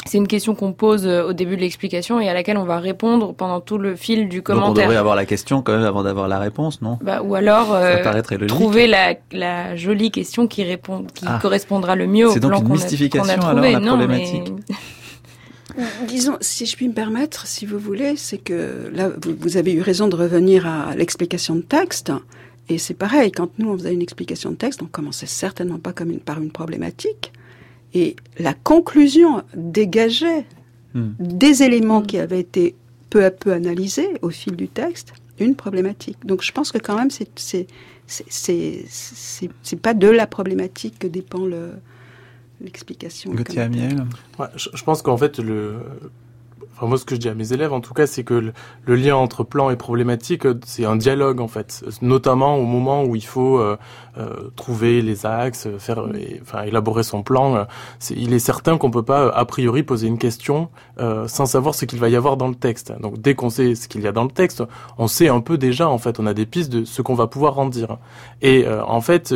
[0.04, 2.80] c'est une question qu'on pose euh, au début de l'explication et à laquelle on va
[2.80, 4.66] répondre pendant tout le fil du commentaire.
[4.66, 6.98] Donc on devrait avoir la question quand même avant d'avoir la réponse, non?
[7.02, 8.02] Bah, Ou alors euh,
[8.48, 11.38] trouver la, la, jolie question qui répond, qui ah.
[11.40, 14.52] correspondra le mieux au plan qu'on a, C'est donc une mystification alors la problématique.
[16.08, 19.82] Disons, si je puis me permettre, si vous voulez, c'est que là, vous, avez eu
[19.82, 22.10] raison de revenir à l'explication de texte.
[22.68, 25.92] Et c'est pareil, quand nous, on faisait une explication de texte, on commençait certainement pas
[25.92, 27.32] comme une, par une problématique
[27.94, 30.44] et la conclusion dégageait
[30.94, 31.10] hmm.
[31.18, 32.74] des éléments qui avaient été
[33.10, 36.24] peu à peu analysés au fil du texte, une problématique.
[36.24, 37.66] Donc je pense que quand même, c'est
[38.06, 41.70] c'est pas de la problématique que dépend le
[42.60, 43.34] l'explication.
[43.34, 44.04] Gauthier Amiel
[44.38, 45.80] ouais, je, je, pense qu'en fait, le,
[46.80, 48.52] moi ce que je dis à mes élèves en tout cas, c'est que
[48.86, 53.16] le, lien entre plan et problématique, c'est un dialogue en fait, notamment au moment où
[53.16, 53.76] il faut euh,
[54.18, 56.04] euh, trouver les axes, faire,
[56.42, 57.56] enfin élaborer son plan.
[57.56, 57.64] Euh,
[58.10, 60.68] il est certain qu'on peut pas a priori poser une question
[61.26, 62.92] sans savoir ce qu'il va y avoir dans le texte.
[63.00, 64.62] Donc dès qu'on sait ce qu'il y a dans le texte,
[64.98, 67.26] on sait un peu déjà en fait, on a des pistes de ce qu'on va
[67.26, 67.98] pouvoir en dire.
[68.40, 69.34] Et en fait,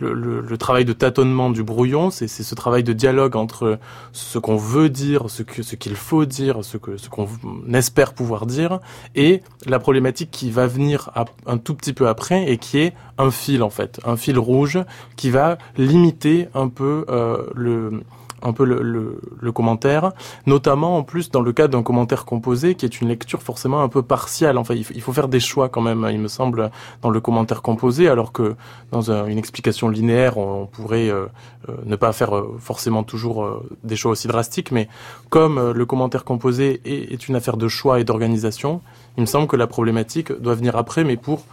[0.00, 3.78] le, le, le, travail de tâtonnement du brouillon, c'est ce travail de dialogue entre
[4.12, 7.28] ce qu'on veut dire, ce que ce qu'il faut dire ce que ce qu'on
[7.74, 8.80] espère pouvoir dire,
[9.14, 11.10] et la problématique qui va venir
[11.46, 14.78] un tout petit peu après et qui est un fil en fait, un fil rouge
[15.16, 18.02] qui va limiter un peu euh, le
[18.42, 20.12] un peu le, commentaire,
[20.46, 23.88] notamment en plus dans le cas d'un commentaire composé qui est une lecture forcément un
[23.88, 24.58] peu partielle.
[24.58, 26.70] Enfin, il, faut faire des choix quand même, il me semble,
[27.02, 28.54] dans le commentaire composé, alors que
[28.92, 31.26] dans une explication linéaire, on, pourrait euh,
[31.68, 34.72] euh, ne pas faire euh, forcément toujours des choix aussi drastiques.
[34.72, 34.88] Mais
[35.28, 38.80] comme le commentaire composé est, est une affaire de choix et d'organisation,
[39.16, 41.44] il me semble que la problématique doit venir après, mais pour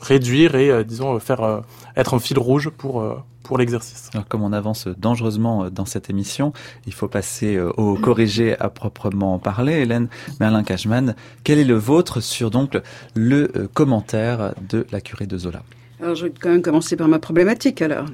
[0.00, 1.62] réduire et, disons, faire
[1.96, 3.04] être un fil rouge pour
[3.52, 4.08] pour l'exercice.
[4.14, 6.54] Alors comme on avance dangereusement euh, dans cette émission,
[6.86, 9.74] il faut passer euh, au corrigé à proprement parler.
[9.74, 10.08] Hélène
[10.40, 12.78] Merlin-Cashman, quel est le vôtre sur donc
[13.14, 15.62] le euh, commentaire de la curée de Zola?
[16.00, 18.06] Alors je vais quand même commencer par ma problématique alors.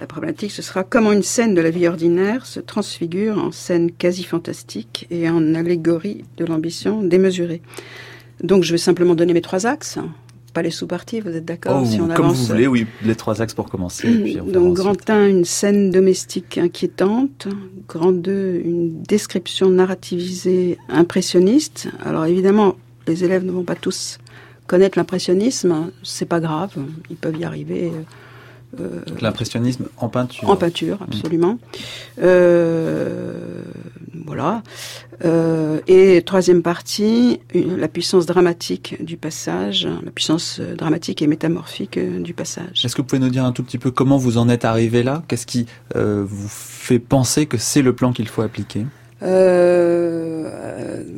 [0.00, 3.90] La problématique, ce sera comment une scène de la vie ordinaire se transfigure en scène
[3.90, 7.62] quasi fantastique et en allégorie de l'ambition démesurée.
[8.44, 9.98] Donc je vais simplement donner mes trois axes
[10.52, 13.40] pas les sous-parties, vous êtes d'accord oh, si on Comme vous voulez, oui, les trois
[13.42, 14.40] axes pour commencer.
[14.46, 17.48] Donc grand 1, une scène domestique inquiétante.
[17.88, 21.88] Grand 2, une description narrativisée impressionniste.
[22.04, 24.18] Alors évidemment, les élèves ne vont pas tous
[24.66, 26.72] connaître l'impressionnisme, c'est pas grave,
[27.10, 27.90] ils peuvent y arriver.
[28.78, 30.48] Euh, L'impressionnisme en peinture.
[30.48, 31.58] En peinture, absolument.
[32.20, 33.62] Euh,
[34.26, 34.62] voilà.
[35.24, 42.34] Euh, et troisième partie, la puissance dramatique du passage, la puissance dramatique et métamorphique du
[42.34, 42.84] passage.
[42.84, 45.02] Est-ce que vous pouvez nous dire un tout petit peu comment vous en êtes arrivé
[45.02, 45.22] là?
[45.28, 48.84] Qu'est-ce qui vous fait penser que c'est le plan qu'il faut appliquer?
[49.22, 50.48] Euh,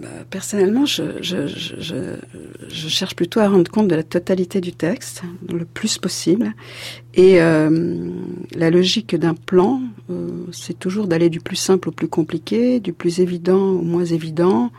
[0.00, 1.02] bah, personnellement, je,
[2.70, 6.52] cherche plutôt à rendre compte de la totalité du texte, le plus possible.
[7.14, 8.10] Et euh,
[8.54, 12.92] la logique d'un plan, euh, c'est toujours d'aller du plus simple au plus compliqué, du
[12.92, 14.70] plus évident au moins évident.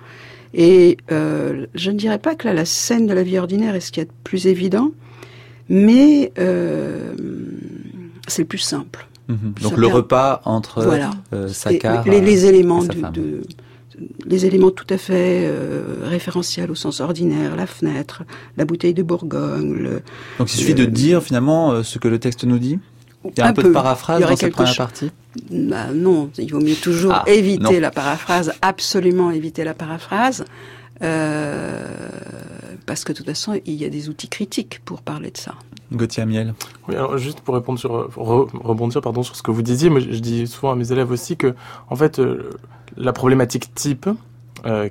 [0.54, 3.82] Et euh, je ne dirais pas que là, la scène de la vie ordinaire est
[3.82, 4.92] ce qu'il y a de plus évident,
[5.70, 6.32] mais
[8.28, 9.08] c'est le plus simple.
[9.28, 9.54] Mhm.
[9.62, 11.12] Donc le repas entre voilà.
[12.06, 13.42] Les, les, éléments de,
[14.26, 15.50] les éléments tout à fait
[16.04, 18.24] référentiels au sens ordinaire, la fenêtre,
[18.58, 20.02] la bouteille de Bourgogne.
[20.40, 22.80] Donc il suffit de dire finalement ce que le texte nous dit?
[23.24, 25.12] Il y a un, peu, de paraphrase dans cette première partie?
[25.52, 30.44] Bah, Non, il vaut mieux toujours ah, éviter la paraphrase, absolument éviter la paraphrase,
[31.04, 31.86] euh,
[32.86, 35.56] parce que de toute façon, il y a des outils critiques pour parler de ça.
[35.92, 36.54] Gauthier Amiel.
[36.88, 40.20] Oui, alors juste pour répondre sur, rebondir pardon, sur ce que vous disiez, moi, je
[40.20, 41.56] dis souvent à mes élèves aussi que,
[41.90, 42.50] en fait, euh,
[42.98, 44.10] la problématique type,
[44.66, 44.90] euh,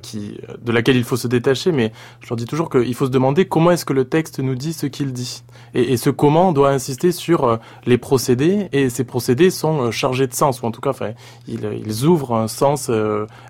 [0.62, 3.46] de laquelle il faut se détacher, mais je leur dis toujours qu'il faut se demander
[3.46, 5.42] comment est-ce que le texte nous dit ce qu'il dit.
[5.74, 7.56] Et, ce comment doit insister sur euh,
[7.86, 11.12] les procédés, et ces procédés sont euh, chargés de sens, ou en tout cas, enfin,
[11.46, 12.90] ils, ils ouvrent un sens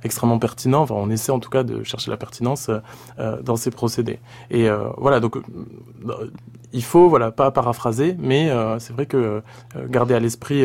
[0.02, 0.82] extrêmement pertinent.
[0.82, 2.70] Enfin, on essaie en tout cas de chercher la pertinence
[3.42, 4.18] dans ces procédés.
[4.50, 5.36] Et voilà, donc
[6.72, 9.42] il faut voilà pas paraphraser, mais c'est vrai que
[9.88, 10.64] garder à l'esprit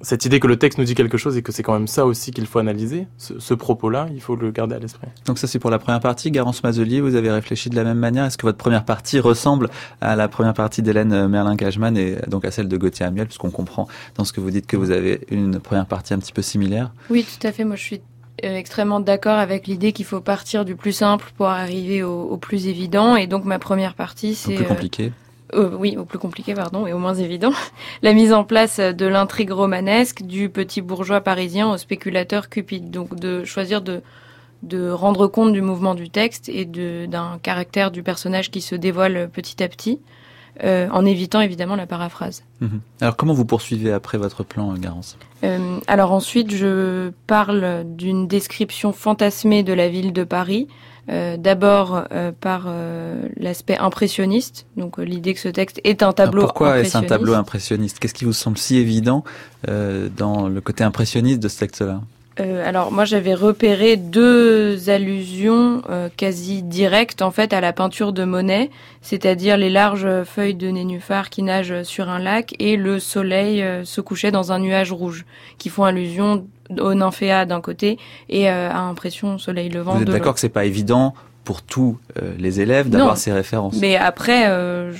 [0.00, 2.06] cette idée que le texte nous dit quelque chose et que c'est quand même ça
[2.06, 5.08] aussi qu'il faut analyser, ce, propos-là, il faut le garder à l'esprit.
[5.26, 6.30] Donc ça c'est pour la première partie.
[6.30, 8.24] Garance Mazelier, vous avez réfléchi de la même manière.
[8.24, 9.68] Est-ce que votre première partie ressemble
[10.00, 13.88] à la première partie d'Hélène Merlin-Cajman et donc à celle de Gauthier Amiel, puisqu'on comprend
[14.16, 16.92] dans ce que vous dites que vous avez une première partie un petit peu similaire?
[17.10, 17.64] Oui, tout à fait.
[17.64, 18.00] Moi je suis
[18.44, 22.68] euh, extrêmement d'accord avec l'idée qu'il faut partir du plus simple pour arriver au, plus
[22.68, 23.16] évident.
[23.16, 24.54] Et donc ma première partie, c'est...
[24.54, 27.52] Plus compliqué euh, oui, au plus compliqué, pardon, et au moins évident,
[28.02, 32.90] la mise en place de l'intrigue romanesque du petit bourgeois parisien au spéculateur cupide.
[32.90, 34.02] Donc de choisir de,
[34.62, 39.30] de rendre compte du mouvement du texte et d'un caractère du personnage qui se dévoile
[39.32, 40.00] petit à petit,
[40.64, 42.42] euh, en évitant évidemment la paraphrase.
[42.60, 42.80] Mhm.
[43.00, 45.16] Alors comment vous poursuivez après votre plan, Garance?
[45.44, 50.66] Euh, Alors ensuite, je parle d'une description fantasmée de la ville de Paris,
[51.10, 56.42] euh, d'abord euh, par euh, l'aspect impressionniste, donc l'idée que ce texte est un tableau
[56.42, 57.98] Alors pourquoi est-ce un tableau impressionniste?
[57.98, 59.24] Qu'est-ce qui vous semble si évident
[59.66, 62.02] dans le côté impressionniste de ce texte-là?
[62.38, 65.82] Alors moi j'avais repéré deux allusions
[66.16, 68.70] quasi directes en fait à la peinture de Monet,
[69.02, 74.00] c'est-à-dire les larges feuilles de nénuphar qui nagent sur un lac et le soleil se
[74.00, 75.24] couchait dans un nuage rouge,
[75.58, 76.46] qui font allusion
[76.80, 77.98] au nymphéa d'un côté
[78.28, 79.94] et euh, à impression soleil levant.
[79.94, 83.76] Vous êtes d'accord que c'est pas évident pour tous euh, les élèves d'avoir ces références?
[83.80, 84.92] Mais après, euh,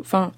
[0.00, 0.32] enfin,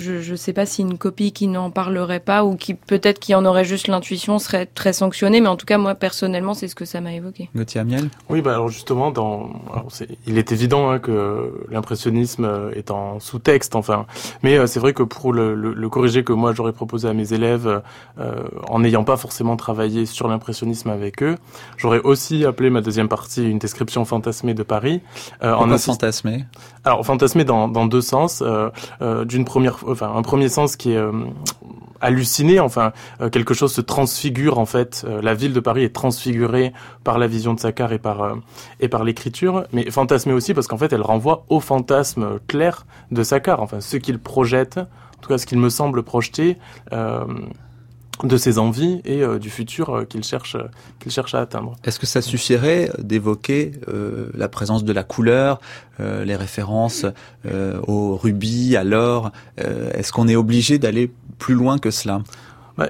[0.00, 3.34] je ne sais pas si une copie qui n'en parlerait pas ou qui peut-être qui
[3.34, 6.74] en aurait juste l'intuition serait très sanctionnée, mais en tout cas moi personnellement c'est ce
[6.74, 7.48] que ça m'a évoqué.
[7.54, 8.10] Gauthier Amiel?
[8.28, 9.50] Oui, bah alors justement, dans,
[10.26, 14.06] il est évident hein, que l'impressionnisme est en sous-texte, enfin,
[14.42, 17.32] mais euh, c'est vrai que pour le, le, corriger que moi j'aurais proposé à mes
[17.32, 17.82] élèves,
[18.18, 18.34] euh,
[18.68, 21.36] en n'ayant pas forcément travaillé sur l'impressionnisme avec eux,
[21.76, 25.00] j'aurais aussi appelé ma deuxième partie une description fantasmée de Paris.
[25.42, 26.44] Euh, en fantasmé
[26.84, 28.42] Alors fantasmé dans, dans deux sens.
[28.42, 28.70] Euh,
[29.02, 31.12] euh, D'une première enfin un premier sens qui est euh,
[32.00, 35.04] halluciné, enfin euh, quelque chose se transfigure en fait.
[35.06, 36.72] Euh, la ville de Paris est transfigurée
[37.04, 38.36] par la vision de Saccard et par
[38.80, 43.22] et par l'écriture, mais fantasmé aussi parce qu'en fait elle renvoie au fantasme clair de
[43.22, 46.56] Saccard, enfin ce qu'il projette, en tout cas ce qu'il me semble projeter
[48.24, 50.56] de ses envies et euh, du futur euh, qu'il cherche,
[50.98, 51.76] qu'il cherche à atteindre.
[51.84, 55.60] Est-ce que ça suffirait d'évoquer euh, la présence de la couleur,
[55.98, 57.04] les références
[57.86, 62.22] au rubis, à l'or Est-ce qu'on est obligé d'aller plus loin que cela?
[62.78, 62.88] Bah,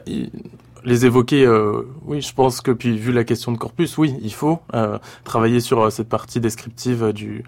[0.84, 4.32] les évoquer, euh, oui, je pense que puis vu la question de corpus, oui, il
[4.32, 7.44] faut euh, travailler sur euh, cette partie descriptive du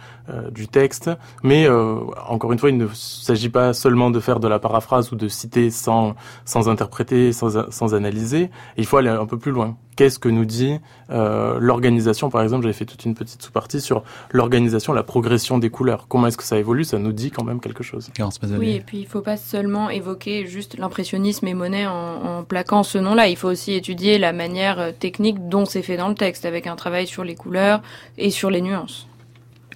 [0.50, 1.10] du texte,
[1.42, 5.16] mais encore une fois, il ne s'agit pas seulement de faire de la paraphrase ou
[5.16, 6.14] de citer sans
[6.44, 8.50] sans interpréter, sans sans analyser.
[8.78, 10.78] il faut aller un peu plus loin qu'est-ce que nous dit
[11.10, 12.30] euh, l'organisation.
[12.30, 14.02] Par exemple, j'avais fait toute une petite sous-partie sur
[14.32, 16.06] l'organisation, la progression des couleurs.
[16.08, 16.84] Comment est-ce que ça évolue?
[16.84, 18.10] Ça nous dit quand même quelque chose.
[18.58, 22.44] Oui, et puis il ne faut pas seulement évoquer juste l'impressionnisme et Monet en, en
[22.44, 23.28] plaquant ce nom-là.
[23.28, 26.66] Il faut aussi étudier la manière euh, technique dont c'est fait dans le texte, avec
[26.66, 27.82] un travail sur les couleurs
[28.18, 29.06] et sur les nuances.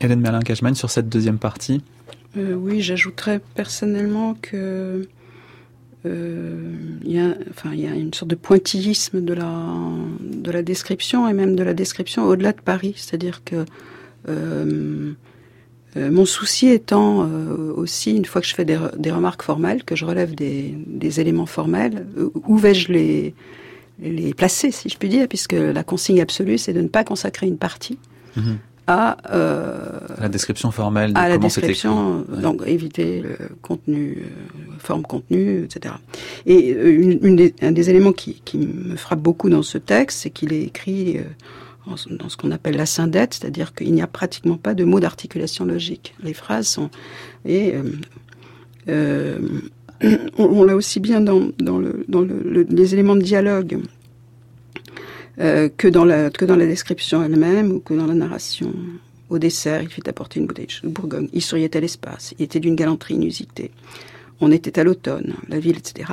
[0.00, 1.83] Hélène Merlin-Cashman, sur cette deuxième partie
[2.37, 5.05] euh, Oui, j'ajouterais personnellement que euh,
[7.05, 9.66] il y, a, enfin, il y a une sorte de pointillisme de la,
[10.21, 12.95] de la description et même de la description au-delà de Paris.
[12.97, 13.64] C'est-à-dire que
[14.29, 15.12] euh,
[15.97, 17.29] euh, mon souci étant
[17.77, 22.07] aussi, une fois que je fais des, remarques formelles, que je relève des, éléments formels,
[22.47, 23.35] où vais-je les,
[24.01, 27.46] les placer, si je puis dire, puisque la consigne absolue, c'est de ne pas consacrer
[27.46, 27.98] une partie.
[28.37, 34.72] Mhm à euh, la description formelle de à la description, donc éviter le contenu, euh,
[34.78, 35.94] forme contenu, etc.
[36.46, 39.78] Et euh, une, une des, un des éléments qui, qui, me frappe beaucoup dans ce
[39.78, 41.20] texte, c'est qu'il est écrit
[41.87, 45.64] dans ce qu'on appelle la syndète, c'est-à-dire qu'il n'y a pratiquement pas de mots d'articulation
[45.64, 46.14] logique.
[46.22, 46.90] Les phrases sont
[47.44, 47.74] et
[48.88, 49.38] Euh,
[50.38, 53.78] on, l'a aussi bien dans, dans, le, dans le, les éléments de dialogue
[55.38, 58.72] euh, que, dans la, que dans la description elle-même ou que dans la narration.
[59.28, 61.28] Au dessert, il fit apporter une bouteille de Bourgogne.
[61.32, 62.32] Il souriait à l'espace.
[62.38, 63.72] Il était d'une galanterie inusitée.
[64.40, 66.12] On était à l'automne, la ville, etc.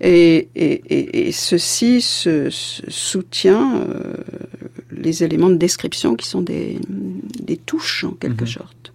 [0.00, 4.14] Et, et, et, ceci se, soutient euh,
[4.90, 8.48] les éléments de description qui sont des, des touches en quelque mhm.
[8.48, 8.89] sorte.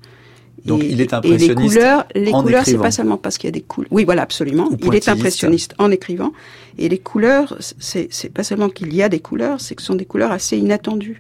[0.66, 1.52] Donc il est impressionniste.
[1.52, 3.92] Et les couleurs, les couleurs, c'est pas seulement parce qu'il y a des couleurs.
[3.92, 4.70] Oui, voilà, absolument.
[4.84, 6.34] Il est impressionniste en écrivant.
[6.78, 9.88] Et les couleurs, c'est c'est pas seulement qu'il y a des couleurs, c'est que ce
[9.88, 11.20] sont des couleurs assez inattendues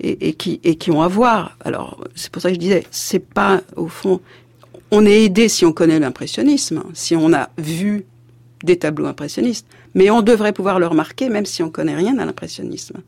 [0.00, 1.56] et, et qui et qui ont à voir.
[1.64, 4.20] Alors c'est pour ça que je disais, c'est pas au fond.
[4.90, 8.04] On est aidé si on connaît l'impressionnisme, si on a vu
[8.62, 12.26] des tableaux impressionnistes, mais on devrait pouvoir le remarquer même si on connaît rien à
[12.26, 12.98] l'impressionnisme.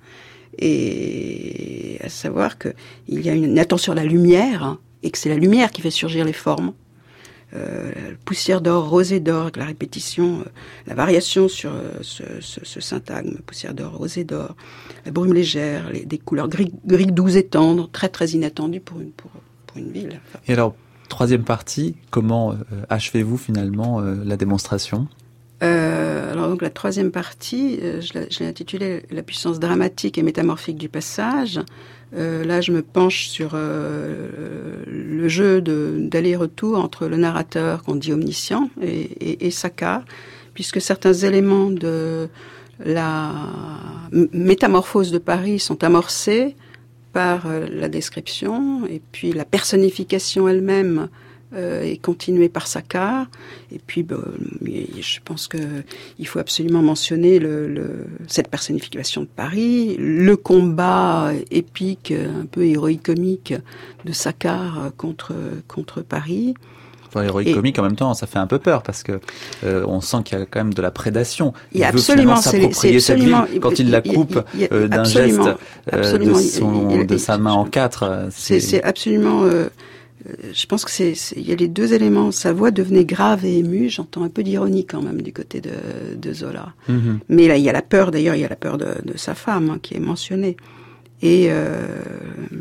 [0.58, 2.72] Et à savoir qu'il
[3.08, 5.90] y a une attention à la lumière, hein, et que c'est la lumière qui fait
[5.90, 6.72] surgir les formes.
[7.54, 7.92] Euh,
[8.24, 10.44] poussière d'or, rosée d'or, la répétition, euh,
[10.88, 14.56] la variation sur euh, ce, ce, syntagme, poussière d'or, rosée d'or,
[15.04, 19.00] la brume légère, les, des couleurs gris, gris douces et tendres, très très inattendues pour
[19.00, 19.30] une, pour,
[19.68, 20.20] pour une ville.
[20.48, 20.74] et alors,
[21.08, 22.56] troisième partie, comment
[22.88, 25.06] achevez-vous finalement la démonstration?
[25.60, 31.60] Alors donc la troisième partie, je l'ai intitulée La puissance dramatique et métamorphique du passage.
[32.14, 34.28] Euh, là, je me penche sur euh,
[34.86, 40.04] le jeu d'aller-retour entre le narrateur qu'on dit omniscient et, et, Saka,
[40.54, 42.28] puisque certains éléments de
[42.84, 43.32] la
[44.12, 46.56] métamorphose de Paris sont amorcés
[47.12, 51.08] par euh, la description et puis la personnification elle-même
[51.56, 53.26] et continué par Sakar.
[53.72, 54.16] Et puis, bah,
[54.62, 55.58] je pense que
[56.18, 63.04] il faut absolument mentionner le, cette personnification de Paris, le combat épique, un peu héroïque
[63.04, 63.54] comique
[64.04, 65.34] de Sakar contre
[65.68, 66.54] contre Paris.
[67.14, 69.20] Enfin, héroïque comique en même temps, ça fait un peu peur parce que
[69.64, 71.52] euh, on sent qu'il y a quand même de la prédation.
[71.72, 74.42] Il, il absolument s'approprier cette ville quand il la coupe
[74.72, 75.40] euh, d'un geste
[75.92, 78.26] de, son, de sa main en quatre.
[78.30, 79.68] C'est absolument euh,
[80.52, 82.30] je pense que c'est, il y a les deux éléments.
[82.30, 83.88] Sa voix devenait grave et émue.
[83.88, 85.70] J'entends un peu d'ironie quand même du côté de,
[86.16, 86.72] de Zola.
[86.88, 87.18] Mm-hmm.
[87.28, 88.10] Mais là, il y a la peur.
[88.10, 90.56] D'ailleurs, il y a la peur de, de sa femme hein, qui est mentionnée.
[91.22, 91.86] Et euh,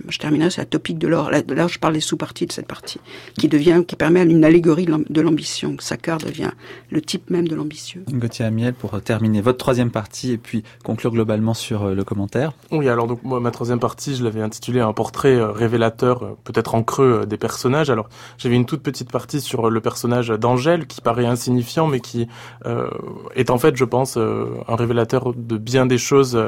[0.08, 1.32] je terminerai sur la topique de l'or.
[1.32, 3.00] Là, là, je parle des sous-parties de cette partie,
[3.38, 5.76] qui devient, qui permet une allégorie de l'ambition.
[5.80, 6.52] Sakar devient
[6.90, 8.04] le type même de l'ambitieux.
[8.10, 12.54] Gauthier Amiel, pour terminer votre troisième partie et puis conclure globalement sur euh, le commentaire.
[12.72, 16.38] Oui, alors donc moi, ma troisième partie, je l'avais intitulée un portrait euh, révélateur, euh,
[16.44, 17.90] peut-être en creux des personnages.
[17.90, 22.28] Alors j'avais une toute petite partie sur le personnage d'Angèle, qui paraît insignifiant, mais qui
[22.66, 22.90] euh,
[23.36, 26.40] est en fait, je pense, un révélateur de bien des choses,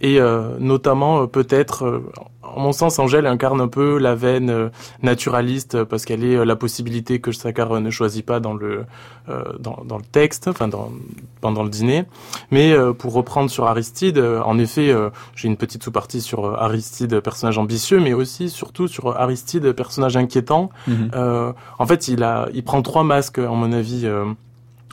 [0.00, 0.18] et
[0.58, 2.00] notamment peut-être euh,
[2.42, 4.68] en mon sens, Angèle incarne un peu la veine euh,
[5.02, 8.84] naturaliste parce qu'elle est euh, la possibilité que Sakar ne choisit pas dans le
[9.60, 10.90] dans, le texte, enfin dans,
[11.40, 12.04] pendant le dîner.
[12.50, 14.92] Mais pour reprendre sur Aristide, en effet,
[15.36, 20.70] j'ai une petite sous-partie sur Aristide, personnage ambitieux, mais aussi surtout sur Aristide, personnage inquiétant.
[20.88, 21.10] Mhm.
[21.78, 24.04] en fait, il a il prend trois masques, à mon avis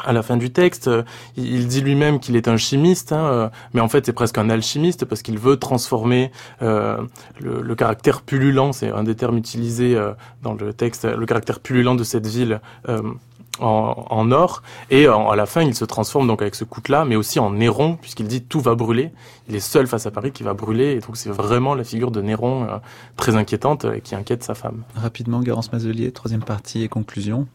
[0.04, 1.04] à la fin du texte, euh,
[1.36, 4.50] il dit lui-même qu'il est un chimiste, hein, euh, mais en fait c'est presque un
[4.50, 6.32] alchimiste parce qu'il veut transformer
[6.62, 6.98] euh,
[7.40, 9.98] le, caractère pullulant, c'est un des termes utilisés
[10.42, 12.60] dans le texte, le caractère pullulant de cette ville
[13.60, 17.40] en, or, et à la fin il se transforme donc avec ce coup-là, mais aussi
[17.40, 19.12] en Néron, puisqu'il dit tout va brûler.
[19.48, 22.10] Il est seul face à Paris qui va brûler, et donc c'est vraiment la figure
[22.10, 22.68] de Néron
[23.16, 24.84] très inquiétante et qui inquiète sa femme.
[24.96, 27.48] Rapidement, Garance Mazelier, troisième partie et conclusion.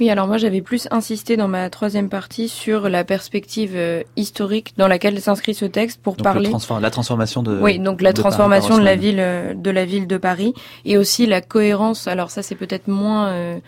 [0.00, 4.72] Oui, alors moi j'avais plus insisté dans ma troisième partie sur la perspective euh, historique
[4.78, 8.82] dans laquelle s'inscrit ce texte pour parler la transformation de oui donc la transformation de
[8.82, 10.54] la ville euh, de la ville de Paris
[10.86, 12.08] et aussi la cohérence.
[12.08, 13.58] Alors ça c'est peut-être moins euh,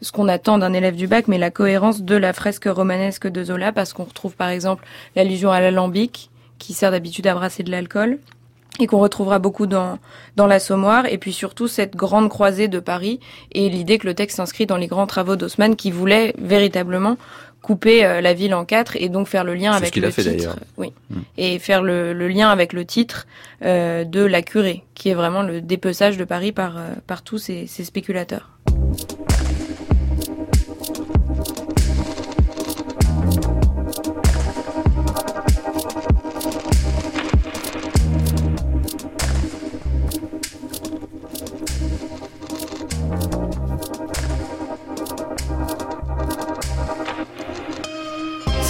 [0.00, 3.44] ce qu'on attend d'un élève du bac, mais la cohérence de la fresque romanesque de
[3.44, 7.70] Zola parce qu'on retrouve par exemple l'allusion à l'alambic qui sert d'habitude à brasser de
[7.70, 8.18] l'alcool
[8.80, 9.98] et qu'on retrouvera beaucoup dans,
[10.36, 13.20] dans l'assommoir, et puis surtout cette grande croisée de Paris,
[13.52, 17.16] et l'idée que le texte s'inscrit dans les grands travaux d'Haussmann qui voulait véritablement
[17.62, 20.56] couper euh, la ville en quatre et donc faire le lien avec le titre.
[20.76, 20.92] Oui.
[21.10, 21.20] Mm.
[21.38, 23.26] Et faire le, le, lien avec le titre
[23.64, 27.38] euh, de La Curée, qui est vraiment le dépeçage de Paris par, euh, par tous
[27.38, 28.51] ces, ces spéculateurs.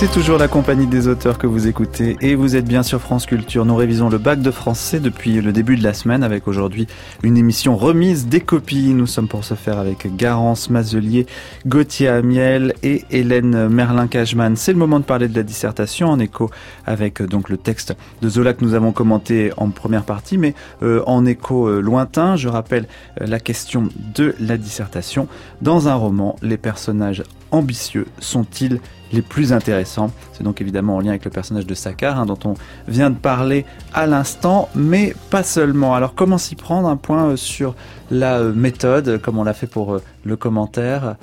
[0.02, 3.24] C'est toujours la compagnie des auteurs que vous écoutez et vous êtes bien sur France
[3.24, 3.64] Culture.
[3.64, 6.88] Nous révisons le bac de français depuis le début de la semaine avec aujourd'hui
[7.22, 8.94] une émission remise des copies.
[8.94, 11.26] Nous sommes pour ce faire avec Garance Mazelier,
[11.68, 14.56] Gauthier Amiel et Hélène Merlin-Cajman.
[14.56, 16.50] C'est le moment de parler de la dissertation en écho
[16.84, 21.04] avec donc le texte de Zola que nous avons commenté en première partie mais euh,
[21.06, 22.34] en écho euh, lointain.
[22.34, 22.88] Je rappelle
[23.20, 25.28] euh, la question de la dissertation.
[25.60, 27.22] Dans un roman, les personnages
[27.52, 28.80] ambitieux sont-ils
[29.12, 30.10] les plus intéressants?
[30.32, 32.54] C'est donc évidemment en lien avec le personnage de Sakar hein, dont on
[32.88, 35.94] vient de parler à l'instant, mais pas seulement.
[35.94, 36.88] Alors comment s'y prendre?
[36.88, 37.74] Un point euh, sur
[38.10, 41.16] la euh, méthode, comme on l'a fait pour euh, le commentaire,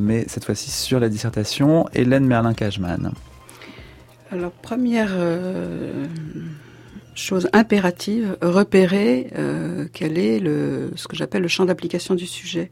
[0.00, 1.86] mais cette fois-ci sur la dissertation.
[1.92, 3.12] Hélène Merlin-Cajman.
[4.30, 5.10] Alors première
[7.14, 9.32] chose impérative, repérer
[9.92, 12.70] quel est ce que j'appelle le champ d'application du sujet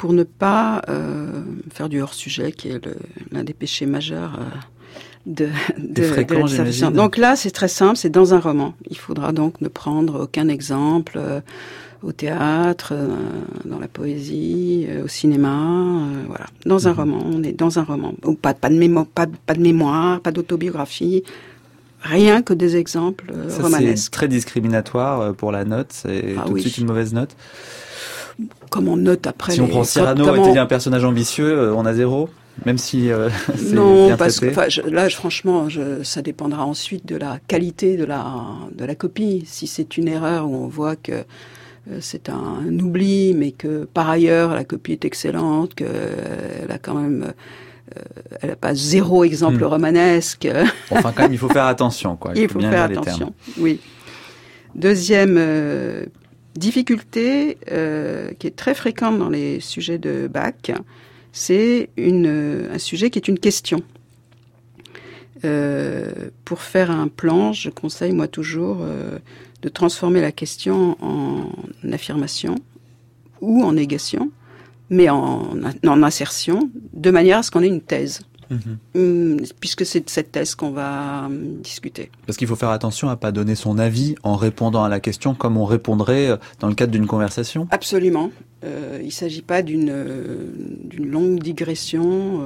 [0.00, 2.80] pour ne pas euh, faire du hors-sujet, qui est
[3.32, 4.44] l'un des péchés majeurs euh,
[5.26, 8.72] de, de, de la Donc là, c'est très simple, c'est dans un roman.
[8.88, 11.42] Il faudra donc ne prendre aucun exemple euh,
[12.02, 12.94] au théâtre,
[13.66, 16.46] dans la poésie, au cinéma, voilà.
[16.64, 16.98] Dans un mhm.
[16.98, 18.14] roman, on est dans un roman.
[18.24, 21.24] Ou pas, pas, de, mémo pas, pas de mémoire, pas d'autobiographie,
[22.00, 23.30] rien que des exemples
[23.60, 24.04] romanesques.
[24.04, 27.36] C'est très discriminatoire pour la note, c'est ah tout de suite une mauvaise note
[28.70, 29.52] comme on note après.
[29.52, 32.28] Si on prend Cyrano était un personnage ambitieux, euh, on a zéro
[32.66, 33.30] même si euh,
[33.72, 35.68] non parce que là franchement
[36.02, 38.26] ça dépendra ensuite de la qualité de la
[38.74, 43.34] de la copie si c'est une erreur où on voit que euh, c'est un, oubli
[43.34, 47.32] mais que par ailleurs la copie est excellente qu'elle a quand même
[48.40, 49.68] elle n'a pas zéro exemple hmm.
[49.68, 50.48] romanesque.
[50.90, 52.30] enfin, quand même, il faut faire attention, quoi.
[52.36, 53.34] Il, faut, faire attention.
[53.58, 53.80] Oui.
[54.76, 55.36] Deuxième
[56.56, 60.72] difficulté euh, qui est très fréquente dans les sujets de bac,
[61.32, 63.82] c'est un sujet qui est une question.
[65.44, 66.10] Euh,
[66.44, 69.18] pour faire un plan, je conseille moi toujours euh,
[69.62, 71.50] de transformer la question en
[71.90, 72.56] affirmation
[73.40, 74.30] ou en négation,
[74.90, 78.20] mais en, en assertion, de manière à ce qu'on ait une thèse.
[78.50, 79.44] Mhm.
[79.60, 82.10] puisque c'est de cette thèse qu'on va hum, discuter.
[82.26, 85.34] Parce qu'il faut faire attention à pas donner son avis en répondant à la question
[85.34, 87.68] comme on répondrait euh, dans le cadre d'une conversation.
[87.70, 88.30] Absolument.
[88.62, 90.50] Euh, il ne s'agit pas d'une euh,
[90.98, 92.40] longue digression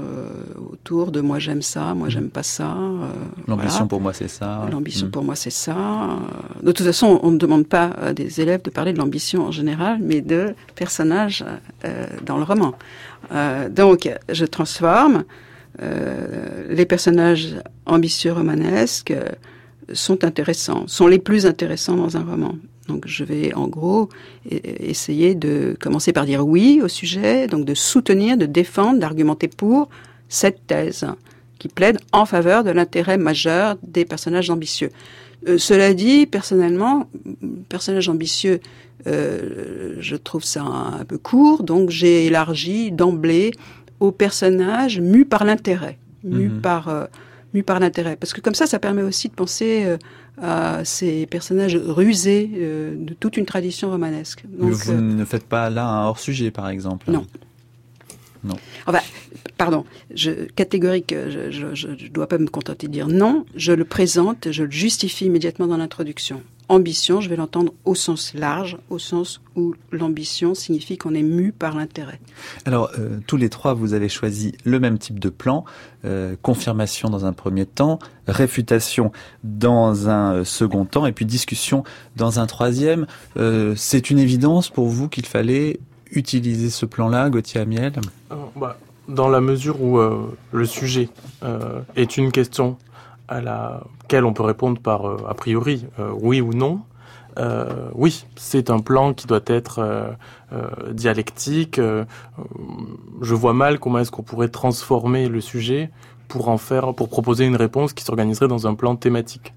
[0.70, 2.76] autour de moi j'aime ça, moi j'aime pas ça.
[3.48, 4.68] L'ambition pour moi c'est ça.
[4.70, 5.10] L'ambition mm.
[5.10, 6.18] pour moi c'est ça.
[6.62, 9.50] De toute façon, on ne demande pas à des élèves de parler de l'ambition en
[9.50, 11.44] général, mais de personnages
[12.24, 12.74] dans le roman.
[13.70, 15.43] donc, je transforme euh,
[15.80, 17.56] les personnages
[17.86, 19.28] ambitieux romanesques euh,
[19.92, 22.56] sont intéressants, sont les plus intéressants dans un roman.
[22.88, 24.08] Donc je vais en gros
[24.50, 29.48] e-, essayer de commencer par dire oui au sujet, donc de soutenir, de défendre, d'argumenter
[29.48, 29.88] pour
[30.28, 31.06] cette thèse
[31.58, 34.90] qui plaide en faveur de l'intérêt majeur des personnages ambitieux.
[35.48, 37.08] Euh, cela dit, personnellement,
[37.68, 38.60] personnage ambitieux,
[39.06, 43.50] je trouve ça un peu court, donc j'ai élargi d'emblée
[44.00, 46.60] aux personnages mus par l'intérêt, mus mhm.
[46.60, 47.06] par euh,
[47.66, 49.96] par l'intérêt, parce que comme ça, ça permet aussi de penser euh,
[50.42, 54.42] à ces personnages rusés euh, de toute une tradition romanesque.
[54.48, 57.08] Donc, vous ne faites pas là un hors sujet, par exemple.
[57.08, 57.24] Non.
[58.42, 58.56] Non.
[58.86, 58.98] Enfin,
[59.56, 64.50] pardon, je, catégorique, je ne dois pas me contenter de dire non, je le présente,
[64.50, 69.40] je le justifie immédiatement dans l'introduction ambition, je vais l'entendre au sens large, au sens
[69.56, 72.20] où l'ambition signifie qu'on est mu par l'intérêt.
[72.64, 75.64] Alors, euh, tous les trois, vous avez choisi le même type de plan,
[76.04, 79.12] euh, confirmation dans un premier temps, réfutation
[79.42, 81.84] dans un euh, second temps, et puis discussion
[82.16, 83.06] dans un troisième.
[83.76, 87.92] C'est une évidence pour vous qu'il fallait utiliser ce plan-là, Gauthier Amiel?
[88.56, 89.98] Bah, Dans la mesure où
[90.52, 91.08] le sujet
[91.96, 92.76] est une question
[93.28, 96.80] à laquelle on peut répondre par euh, a priori euh, oui ou non.
[97.38, 100.16] Euh, oui, c'est un plan qui doit être
[100.92, 101.80] dialectique.
[101.80, 105.90] je vois mal comment est-ce qu'on pourrait transformer le sujet
[106.28, 109.52] pour en faire, pour proposer une réponse qui s'organiserait dans un plan thématique.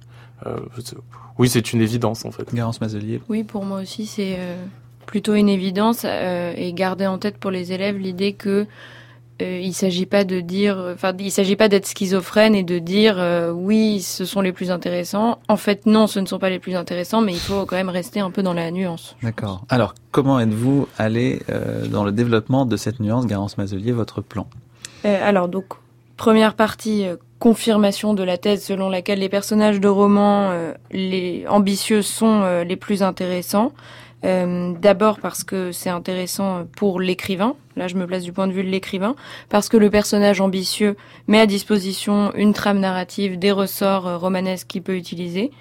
[1.38, 2.52] oui, c'est une évidence en fait.
[2.52, 3.22] Garance Mazelier.
[3.30, 4.40] Oui, pour moi aussi, c'est
[5.06, 8.66] plutôt une évidence et garder en tête pour les élèves l'idée que
[9.42, 13.16] euh, il s'agit pas de dire, enfin, il s'agit pas d'être schizophrène et de dire
[13.20, 15.40] euh, oui, ce sont les plus intéressants.
[15.48, 17.90] En fait, non, ce ne sont pas les plus intéressants, mais il faut quand même
[17.90, 19.16] rester un peu dans la nuance.
[19.22, 19.64] D'accord.
[19.70, 24.48] Alors, comment êtes-vous allé euh, dans le développement de cette nuance, Garance Mazelier, votre plan?
[25.04, 25.66] Alors, donc,
[26.18, 27.06] première partie,
[27.40, 30.52] confirmation de la thèse selon laquelle les personnages de romans
[30.92, 33.72] les ambitieux sont les plus intéressants.
[34.26, 38.52] Euh, D'abord parce que c'est intéressant pour l'écrivain, là je me place du point de
[38.52, 39.16] vue de l'écrivain,
[39.50, 40.98] parce que le personnage ambitieux
[41.28, 45.52] met à disposition une trame narrative, des ressorts euh, romanesques qu'il peut utiliser.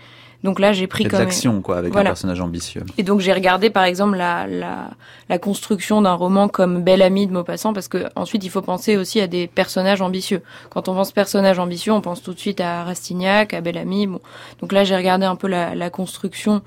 [0.44, 2.84] Donc là, j'ai pris comme action quoi avec un personnage ambitieux.
[2.98, 4.90] Et donc j'ai regardé par exemple la, la,
[5.28, 8.96] la construction d'un roman comme Belle Amie de Maupassant parce que ensuite il faut penser
[8.96, 10.42] aussi à des personnages ambitieux.
[10.70, 14.06] Quand on pense personnage ambitieux, on pense tout de suite à Rastignac, à Belle Amie.
[14.06, 14.20] Bon.
[14.60, 16.62] Donc là, j'ai regardé un peu la, la construction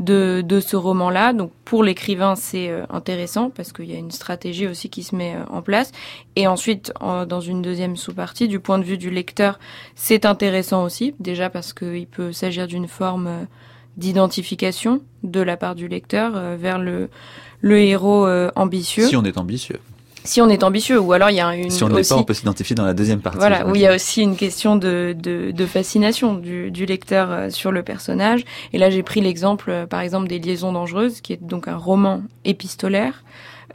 [0.00, 1.32] de, de ce roman-là.
[1.32, 5.14] Donc pour l'écrivain, c'est euh, intéressant parce qu'il y a une stratégie aussi qui se
[5.14, 5.92] met euh, en place.
[6.34, 9.60] Et ensuite, dans une deuxième sous-partie, du point de vue du lecteur,
[9.94, 13.44] c'est intéressant aussi, déjà parce qu'il peut s'agir d'une forme euh,
[13.96, 17.10] d'identification de la part du lecteur vers le,
[17.60, 19.06] le héros ambitieux.
[19.06, 19.78] Si on est ambitieux
[20.24, 21.70] si on est ambitieux, ou alors il y a une.
[21.70, 23.38] Si on n'est pas, on peut s'identifier dans la deuxième partie.
[23.38, 27.30] Voilà, où il y a aussi une question de, de, de fascination du, du, lecteur
[27.30, 28.44] euh, sur le personnage.
[28.72, 31.76] Et là, j'ai pris l'exemple, euh, par exemple, des Liaisons dangereuses, qui est donc un
[31.76, 33.24] roman épistolaire.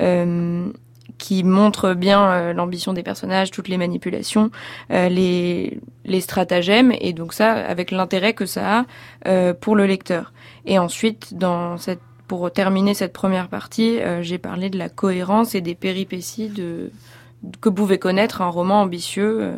[0.02, 0.70] Euh,
[1.18, 4.52] qui montre bien euh, l'ambition des personnages, toutes les manipulations,
[4.90, 8.86] les, les stratagèmes, et donc ça avec l'intérêt que ça
[9.24, 10.34] a pour le lecteur.
[10.66, 15.56] Et ensuite, dans cette pour terminer cette première partie, euh, j'ai parlé de la cohérence
[15.56, 16.92] et des péripéties de,
[17.62, 19.38] que pouvait connaître un roman ambitieux.
[19.42, 19.56] Euh.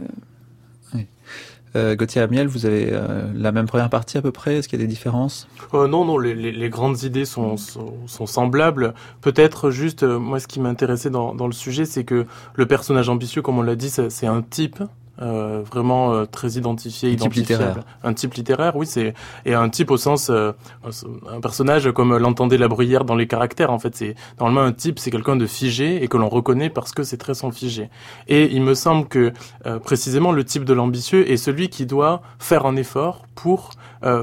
[1.76, 2.98] Euh, Gauthier Amiel, vous avez
[3.36, 4.56] la même première partie à peu près?
[4.56, 5.48] Est-ce qu'il y a des différences?
[5.74, 8.96] Non, non, les, les, grandes idées sont, sont, semblables.
[9.22, 13.44] Peut-être juste, moi ce qui m'intéressait dans, dans le sujet, c'est que le personnage ambitieux,
[13.44, 14.82] comme on l'a dit, c'est un type
[15.22, 17.80] euh, vraiment euh, très identifié, un Type littéraire.
[18.04, 19.14] Un type littéraire, oui, c'est
[19.46, 20.52] et un type au sens euh,
[21.30, 23.72] un personnage comme l'entendait la bruyère dans les caractères.
[23.72, 26.92] En fait, c'est normalement un type, c'est quelqu'un de figé et que l'on reconnaît parce
[26.92, 27.90] que c'est très sans figé.
[28.28, 29.34] Et il me semble que
[29.84, 33.72] précisément le type de l'ambitieux est celui qui doit faire un effort pour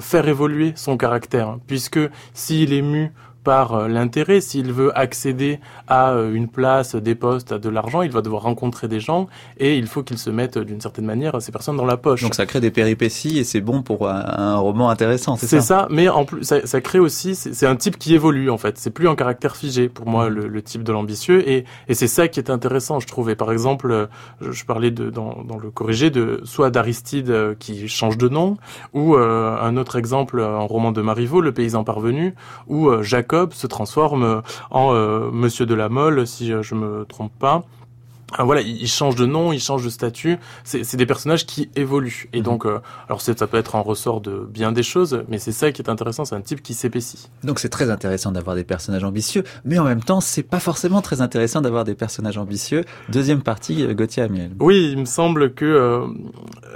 [0.01, 2.01] faire évoluer son caractère, puisque
[2.33, 3.13] s'il est mu
[3.45, 4.41] par euh, l'intérêt.
[4.41, 8.43] S'il veut accéder à euh, une place, des postes, à de l'argent, il va devoir
[8.43, 9.29] rencontrer des gens
[9.59, 12.23] et il faut qu'il se mette d'une certaine manière ces personnes dans la poche.
[12.23, 15.67] Donc ça crée des péripéties et c'est bon pour un, roman intéressant, c'est ça C'est
[15.67, 18.79] ça, mais en plus ça, ça crée aussi, c'est un type qui évolue en fait.
[18.79, 22.07] C'est plus un caractère figé pour moi le, le type de l'ambitieux et, et c'est
[22.07, 23.37] ça qui est intéressant, je trouvais.
[23.37, 24.09] Par exemple,
[24.41, 28.57] je, parlais de, dans, dans, le corrigé de soit d'Aristide euh, qui change de nom
[28.95, 32.35] ou un autre exemple, un roman de Marivaux, Le paysan parvenu,
[32.69, 37.63] où Jacob se transforme en euh, Monsieur de la Mole, si je me trompe pas.
[38.37, 40.39] Ah, voilà, il change de nom, il change de statut.
[40.65, 42.29] C'est des personnages qui évoluent.
[42.33, 42.45] Et mhm.
[42.45, 45.71] donc, euh, alors ça peut être un ressort de bien des choses, mais c'est ça
[45.71, 46.25] qui est intéressant.
[46.25, 47.31] C'est un type qui s'épaissit.
[47.45, 51.01] Donc c'est très intéressant d'avoir des personnages ambitieux, mais en même temps, c'est pas forcément
[51.01, 52.85] très intéressant d'avoir des personnages ambitieux.
[53.09, 54.51] Deuxième partie, euh, Gauthier Amiel.
[54.59, 56.07] Oui, il me semble que euh,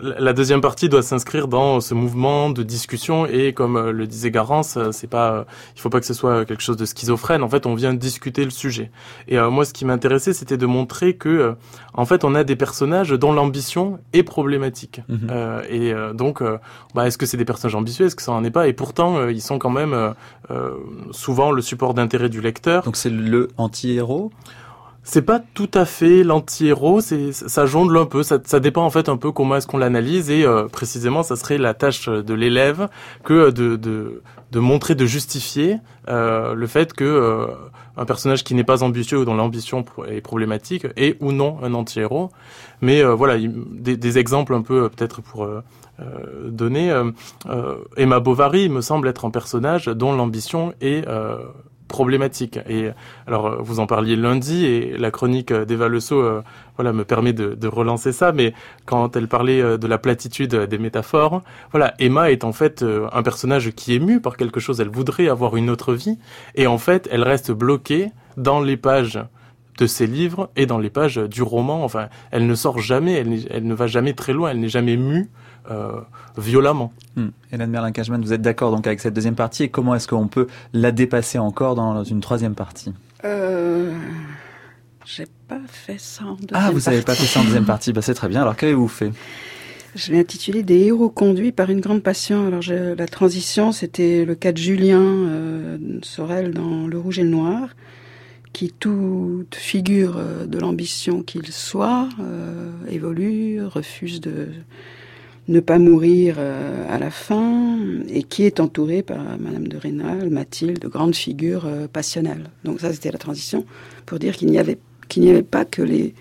[0.00, 4.78] la deuxième partie doit s'inscrire dans ce mouvement de discussion et comme le disait Garance,
[4.92, 5.44] c'est pas,
[5.74, 7.42] il faut pas que ce soit quelque chose de schizophrène.
[7.42, 8.92] En fait, on vient discuter le sujet.
[9.26, 11.47] Et moi, ce qui m'intéressait, c'était de montrer que
[11.94, 15.02] en fait, on a des personnages dont l'ambition est problématique.
[15.08, 15.28] Mhm.
[15.30, 16.58] Euh, et euh, donc, euh,
[16.94, 18.06] bah, est-ce que c'est des personnages ambitieux?
[18.06, 18.68] Est-ce que ça n'en est pas?
[18.68, 20.14] Et pourtant, ils sont quand même
[21.10, 22.84] souvent le support d'intérêt du lecteur.
[22.84, 24.30] Donc, c'est le anti-héros?
[25.10, 28.90] C'est pas tout à fait l'anti-héros, c'est ça jongle un peu, ça, ça, dépend en
[28.90, 32.88] fait un peu comment est-ce qu'on l'analyse et précisément ça serait la tâche de l'élève
[33.24, 37.48] que de, de, de, montrer, de justifier le fait que
[37.98, 41.74] un personnage qui n'est pas ambitieux ou dont l'ambition est problématique est ou non un
[41.74, 42.30] anti-héros.
[42.80, 45.62] Mais euh, voilà, des, des, exemples un peu euh, peut-être pour euh,
[46.46, 46.94] donner.
[47.96, 51.04] Emma Bovary me semble être un personnage dont l'ambition est
[51.88, 52.58] problématique.
[52.68, 52.90] Et
[53.26, 55.98] alors, vous en parliez lundi et la chronique d'Eva Le
[56.76, 58.32] voilà, me permet de, relancer ça.
[58.32, 58.54] Mais
[58.86, 63.08] quand elle parlait euh, de la platitude des métaphores, voilà, Emma est en fait euh,
[63.12, 64.80] un personnage qui est mu par quelque chose.
[64.80, 66.18] Elle voudrait avoir une autre vie,
[66.54, 69.18] et en fait, elle reste bloquée dans les pages
[69.78, 71.84] de ses livres et dans les pages du roman.
[71.84, 74.96] Enfin, elle ne sort jamais, elle, elle ne va jamais très loin, elle n'est jamais
[74.96, 75.30] mue
[75.70, 76.00] euh,
[76.36, 76.92] violemment.
[77.16, 77.28] Hmm.
[77.52, 80.46] Hélène Merlin-Cashman, vous êtes d'accord donc avec cette deuxième partie et comment est-ce qu'on peut
[80.72, 82.92] la dépasser encore dans une troisième partie?
[83.24, 83.92] Euh...
[85.04, 87.94] J'ai pas fait ça en deuxième Ah, vous n'avez pas fait ça en deuxième partie,
[87.94, 88.42] bah, c'est très bien.
[88.42, 89.10] Alors qu'avez-vous fait?
[89.94, 92.46] Je l'ai intitulé Des héros conduits par une grande passion.
[92.46, 97.30] Alors la transition, c'était le cas de Julien euh, Sorel dans Le Rouge et le
[97.30, 97.70] Noir,
[98.52, 104.48] qui toute figure euh, de l'ambition qu'il soit euh, évolue, refuse de
[105.48, 107.78] ne pas mourir euh, à la fin,
[108.08, 112.50] et qui est entouré par Madame de Rênal, Mathilde, de grandes figures euh, passionnelles.
[112.64, 113.64] Donc ça, c'était la transition
[114.04, 116.14] pour dire qu'il n'y avait pas que les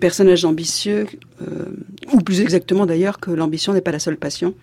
[0.00, 1.06] personnages ambitieux,
[1.42, 1.66] euh,
[2.12, 4.54] ou plus exactement d'ailleurs que l'ambition n'est pas la seule passion.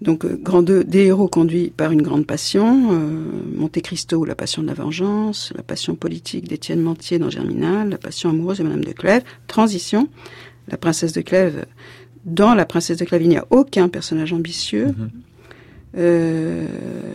[0.00, 2.74] Donc, grand 2, des héros conduits par une grande passion,
[3.56, 7.90] Monte Cristo ou la passion de la vengeance, la passion politique d'Étienne Mantier dans Germinal,
[7.90, 10.08] la passion amoureuse de Madame de Clèves, transition,
[10.68, 11.64] la princesse de Clèves,
[12.24, 14.86] dans la princesse de Clèves, il n'y a aucun personnage ambitieux.
[14.86, 15.10] Mhm.
[15.96, 16.66] Euh,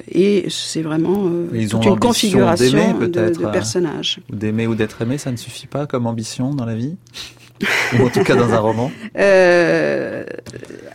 [0.09, 4.21] et c'est vraiment euh, toute une configuration de, de euh, personnages.
[4.29, 6.95] D'aimer ou d'être aimé, ça ne suffit pas comme ambition dans la vie
[7.99, 10.23] ou en tout cas dans un roman euh,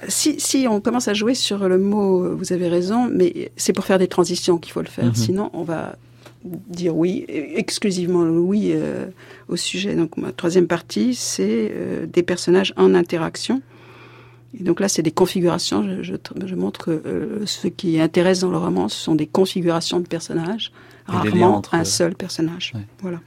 [0.08, 3.84] si, si on commence à jouer sur le mot, vous avez raison, mais c'est pour
[3.84, 5.06] faire des transitions qu'il faut le faire.
[5.06, 5.14] Mhm.
[5.14, 5.96] Sinon, on va
[6.44, 9.06] dire oui, exclusivement oui euh,
[9.48, 9.94] au sujet.
[9.94, 11.70] Donc ma troisième partie, c'est
[12.10, 13.60] des personnages en interaction.
[14.58, 16.02] Et donc là, c'est des configurations.
[16.02, 16.14] Je,
[16.46, 20.06] je, montre que euh, ce qui intéresse dans le roman, ce sont des configurations de
[20.06, 20.72] personnages,
[21.06, 22.72] rarement un seul personnage.
[23.00, 23.20] Voilà.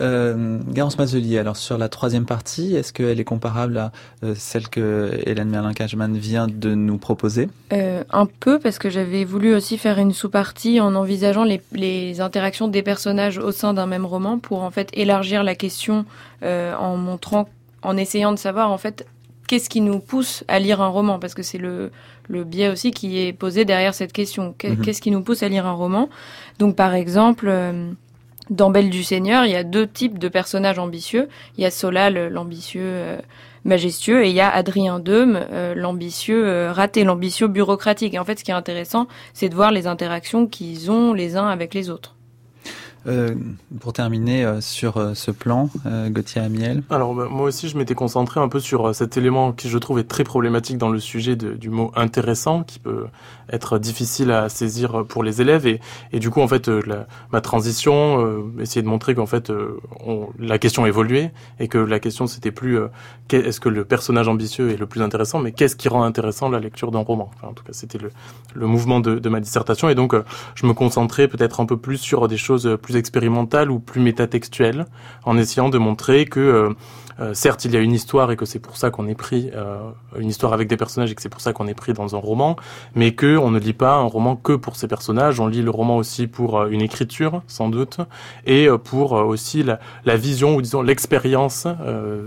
[0.00, 3.92] Euh, Garance Mazelier, alors sur la troisième partie, est-ce qu'elle est comparable à
[4.24, 7.48] euh, celle que Hélène Merlin-Cashman vient de nous proposer?
[7.72, 12.20] Euh, Un peu, parce que j'avais voulu aussi faire une sous-partie en envisageant les, les,
[12.20, 16.04] interactions des personnages au sein d'un même roman pour en fait élargir la question
[16.42, 17.48] euh, en montrant,
[17.82, 19.06] en essayant de savoir en fait
[19.46, 21.18] qu'est-ce qui nous pousse à lire un roman?
[21.18, 21.90] Parce que c'est le,
[22.28, 24.54] le biais aussi qui est posé derrière cette question.
[24.62, 24.80] Mhm.
[24.82, 26.08] Qu'est-ce qui nous pousse à lire un roman?
[26.58, 27.90] Donc par exemple, euh,
[28.50, 31.28] dans Belle du Seigneur, il y a deux types de personnages ambitieux.
[31.58, 33.18] Il y a Solal, l'ambitieux euh,
[33.64, 38.14] majestueux, et il y a Adrien Deume, euh, l'ambitieux euh, raté, l'ambitieux bureaucratique.
[38.14, 41.36] Et en fait, ce qui est intéressant, c'est de voir les interactions qu'ils ont les
[41.36, 42.15] uns avec les autres.
[43.06, 43.34] Euh,
[43.80, 45.70] pour terminer euh, sur euh, ce plan,
[46.08, 46.82] Gauthier Amiel.
[46.90, 49.98] Alors bah, moi aussi, je m'étais concentré un peu sur cet élément qui je trouve
[50.00, 53.06] est très problématique dans le sujet du mot intéressant, qui peut
[53.52, 55.66] être difficile à saisir pour les élèves.
[55.66, 56.68] Et, du coup, en fait,
[57.32, 59.52] ma transition, essayer de montrer qu'en fait,
[60.38, 62.78] la question évoluait et que la question c'était plus
[63.30, 66.58] est-ce que le personnage ambitieux est le plus intéressant, mais qu'est-ce qui rend intéressant la
[66.58, 67.30] lecture d'un roman?
[67.42, 68.10] En tout cas, c'était le,
[68.54, 69.88] le mouvement de, de ma dissertation.
[69.88, 70.14] Et donc,
[70.54, 74.86] je me concentrais peut-être un peu plus sur des choses plus expérimentale ou plus métatextuelle,
[75.24, 76.74] en essayant de montrer que
[77.20, 79.14] euh, euh, certes, il y a une histoire et que c'est pour ça qu'on est
[79.14, 79.78] pris euh,
[80.18, 82.18] une histoire avec des personnages et que c'est pour ça qu'on est pris dans un
[82.18, 82.56] roman,
[82.94, 85.40] mais que on ne lit pas un roman que pour ces personnages.
[85.40, 87.98] On lit le roman aussi pour euh, une écriture, sans doute,
[88.46, 91.66] et euh, pour aussi la, la, vision ou disons l'expérience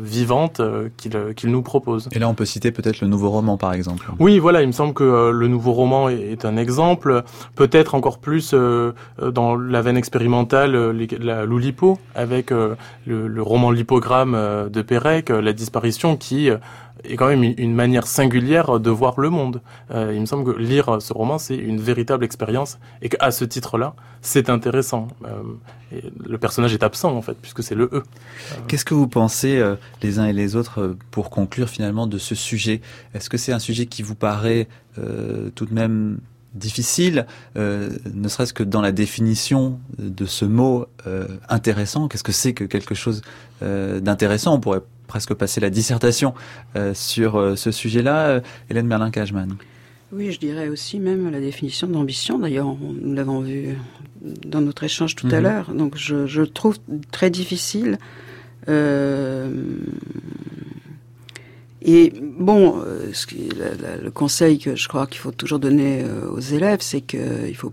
[0.01, 0.61] vivante
[0.97, 2.07] qu'il qu'il nous propose.
[2.11, 4.11] Et là, on peut citer peut-être le nouveau roman, par exemple.
[4.19, 4.61] Oui, voilà.
[4.61, 7.23] Il me semble que le nouveau roman est, un exemple.
[7.55, 10.75] Peut-être encore plus dans la veine expérimentale,
[11.19, 14.33] la Loulipo, avec le, le, roman Lipogramme
[14.69, 16.57] de de Pérec, euh, la disparition qui euh,
[17.03, 19.61] est quand même une manière singulière de voir le monde.
[19.91, 23.43] Euh, il me semble que lire ce roman, c'est une véritable expérience et qu'à ce
[23.45, 25.07] titre-là, c'est intéressant.
[25.91, 28.03] le personnage est absent en fait, puisque c'est le E.
[28.67, 29.63] Qu'est-ce que vous pensez
[30.01, 32.81] les uns et les autres pour conclure finalement de ce sujet?
[33.13, 34.67] Est-ce que c'est un sujet qui vous paraît
[35.55, 36.19] tout de même
[36.53, 37.25] difficile,
[37.57, 42.07] euh, ne serait-ce que dans la définition de ce mot euh, intéressant.
[42.07, 43.21] Qu'est-ce que c'est que quelque chose
[43.61, 44.55] euh, d'intéressant?
[44.55, 46.35] On pourrait presque passer la dissertation
[46.93, 48.41] sur ce sujet-là.
[48.69, 49.55] Hélène Merlin-Cajman.
[50.11, 52.37] Oui, je dirais aussi même la définition d'ambition.
[52.37, 53.75] D'ailleurs, nous l'avons vu
[54.45, 55.43] dans notre échange tout à mhm.
[55.43, 55.73] l'heure.
[55.73, 56.77] Donc, je, je, trouve
[57.11, 57.97] très difficile
[61.81, 63.49] et bon, euh, ce qui,
[64.03, 67.71] le conseil que je crois qu'il faut toujours donner euh, aux élèves, c'est qu'il faut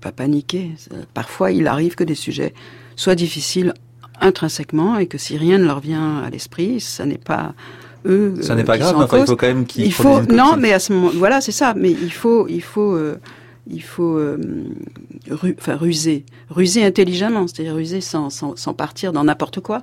[0.00, 0.70] pas paniquer.
[1.12, 2.54] Parfois, il arrive que des sujets
[2.96, 3.74] soient difficiles
[4.20, 7.54] intrinsèquement et que si rien ne leur vient à l'esprit, ça n'est pas
[8.06, 8.34] eux.
[8.40, 9.84] Ça n'est pas grave, mais il faut quand même qu'ils.
[9.84, 11.74] Il faut non, mais à ce moment, voilà, c'est ça.
[11.76, 13.18] Mais il faut, il faut, euh,
[13.70, 14.18] il faut,
[15.58, 19.82] enfin ruser, ruser intelligemment, c'est-à-dire ruser sans, sans, sans partir dans n'importe quoi.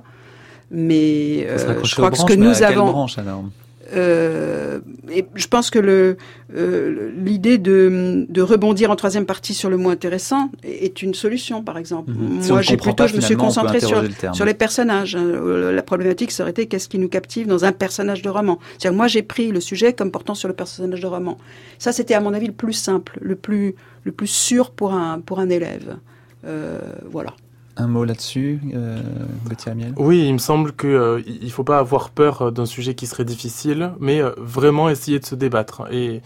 [0.70, 2.90] Mais euh, je crois que ce que nous avons.
[2.90, 3.44] Branche, alors
[3.92, 4.78] euh,
[5.10, 6.16] et je pense que le
[6.54, 11.62] euh, l'idée de, de rebondir en troisième partie sur le mot intéressant est une solution,
[11.62, 12.12] par exemple.
[12.12, 12.46] Mhm.
[12.48, 14.02] Moi, j'ai plutôt, je me suis concentré sur
[14.32, 15.16] sur les personnages.
[15.16, 15.26] Hein.
[15.72, 18.58] La problématique serait été qu'est-ce qui nous captive dans un personnage de roman?
[18.78, 21.36] C'est-à-dire, moi, j'ai pris le sujet comme portant sur le personnage de roman.
[21.78, 25.20] Ça, c'était à mon avis le plus simple, le plus le plus sûr pour un
[25.20, 25.96] pour un élève.
[26.46, 26.78] Euh,
[27.10, 27.34] voilà
[27.80, 29.00] un mot là-dessus, euh,
[29.66, 29.92] Amiel?
[29.96, 33.06] Oui, il me semble qu'il euh, ne faut pas avoir peur euh, d'un sujet qui
[33.06, 35.82] serait difficile, mais vraiment essayer de se débattre.
[35.90, 36.22] Et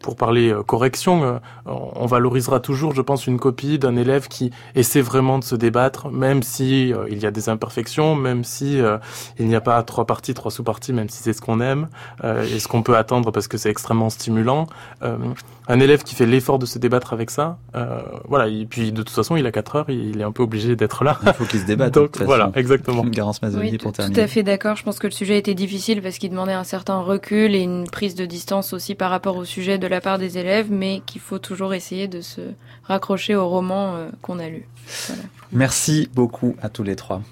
[0.00, 5.38] pour parler correction, on valorisera toujours, je pense, une copie d'un élève qui essaie vraiment
[5.38, 8.80] de se débattre, même si il y a des imperfections, même si
[9.38, 11.88] il n'y a pas trois parties, trois sous-parties, même si c'est ce qu'on aime
[12.22, 14.66] et ce qu'on peut attendre parce que c'est extrêmement stimulant.
[15.02, 17.58] un élève qui fait l'effort de se débattre avec ça,
[18.28, 18.48] voilà.
[18.48, 20.76] Et puis de toute façon, il a quatre heures, il est un peu obligé obligé
[20.76, 21.18] d'être là.
[21.26, 21.94] Il faut qu'il se débatte.
[21.94, 23.04] Donc voilà, exactement.
[23.14, 24.14] Garance Mazelier pour terminer.
[24.14, 24.76] Tout à fait d'accord.
[24.76, 27.88] Je pense que le sujet était difficile parce qu'il demandait un certain recul et une
[27.88, 31.20] prise de distance aussi par rapport au sujet de la part des élèves, mais qu'il
[31.20, 32.40] faut toujours essayer de se
[32.84, 34.66] raccrocher au roman euh, qu'on a lu.
[35.08, 35.22] Voilà.
[35.52, 37.22] Merci beaucoup à tous les trois.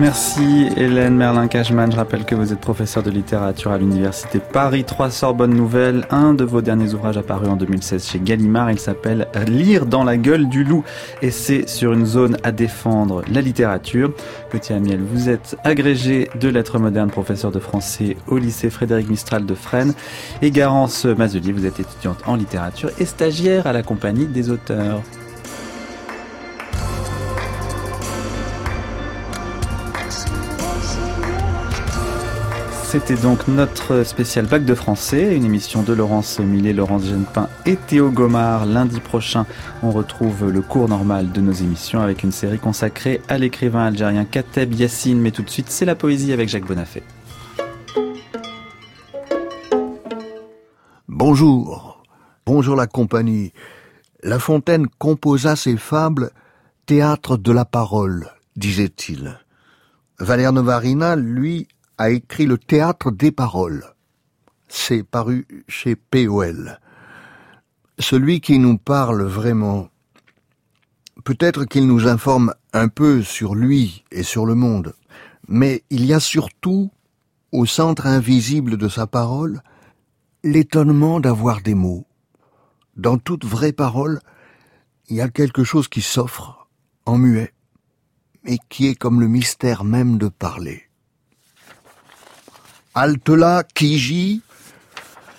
[0.00, 1.90] Merci Hélène Merlin-Cashman.
[1.90, 6.06] Je rappelle que vous êtes professeur de littérature à l'Université Paris 3 Sorbonne Nouvelle.
[6.10, 10.16] Un de vos derniers ouvrages apparus en 2016 chez Gallimard, il s'appelle Lire dans la
[10.16, 10.84] gueule du loup
[11.20, 14.12] et c'est sur une zone à défendre la littérature.
[14.50, 19.46] Petit Amiel, vous êtes agrégé de lettres modernes, professeur de français au lycée Frédéric Mistral
[19.46, 19.94] de Fresnes
[20.42, 25.02] et Garance Mazelier, vous êtes étudiante en littérature et stagiaire à la compagnie des auteurs.
[32.90, 37.76] C'était donc notre spécial bac de français, une émission de Laurence Millet, Laurence Genepin et
[37.76, 38.64] Théo Gomard.
[38.64, 39.44] Lundi prochain,
[39.82, 44.24] on retrouve le cours normal de nos émissions avec une série consacrée à l'écrivain algérien
[44.24, 45.20] Kateb Yassine.
[45.20, 47.02] Mais tout de suite, c'est la poésie avec Jacques Bonafé.
[51.08, 52.02] Bonjour.
[52.46, 53.52] Bonjour la compagnie.
[54.22, 56.30] La Fontaine composa ses fables
[56.86, 59.38] théâtre de la parole, disait-il.
[60.18, 61.68] Valère Novarina, lui,
[61.98, 63.84] a écrit le théâtre des paroles.
[64.68, 66.80] C'est paru chez POL.
[67.98, 69.88] Celui qui nous parle vraiment,
[71.24, 74.94] peut-être qu'il nous informe un peu sur lui et sur le monde,
[75.48, 76.90] mais il y a surtout,
[77.50, 79.62] au centre invisible de sa parole,
[80.44, 82.06] l'étonnement d'avoir des mots.
[82.96, 84.20] Dans toute vraie parole,
[85.08, 86.68] il y a quelque chose qui s'offre,
[87.06, 87.52] en muet,
[88.44, 90.87] et qui est comme le mystère même de parler.
[93.00, 94.42] Halte là, Kiji,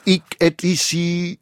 [0.05, 1.39] est ici,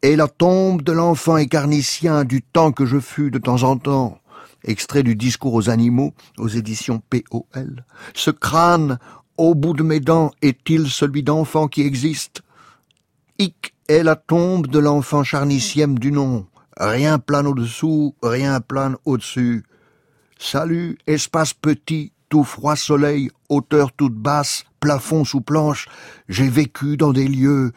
[0.00, 4.18] et la tombe de l'enfant écarnicien du temps que je fus de temps en temps.
[4.64, 7.84] Extrait du discours aux animaux, aux éditions POL.
[8.14, 8.98] Ce crâne,
[9.36, 12.40] au bout de mes dents, est-il celui d'enfant qui existe?
[13.38, 16.46] Hic est la tombe de l'enfant charnicième du nom.
[16.78, 19.64] Rien plane au-dessous, rien plane au-dessus.
[20.38, 22.11] Salut, espace petit,
[22.42, 25.86] froid soleil, hauteur toute basse, plafond sous planche,
[26.28, 27.72] j'ai vécu dans des lieux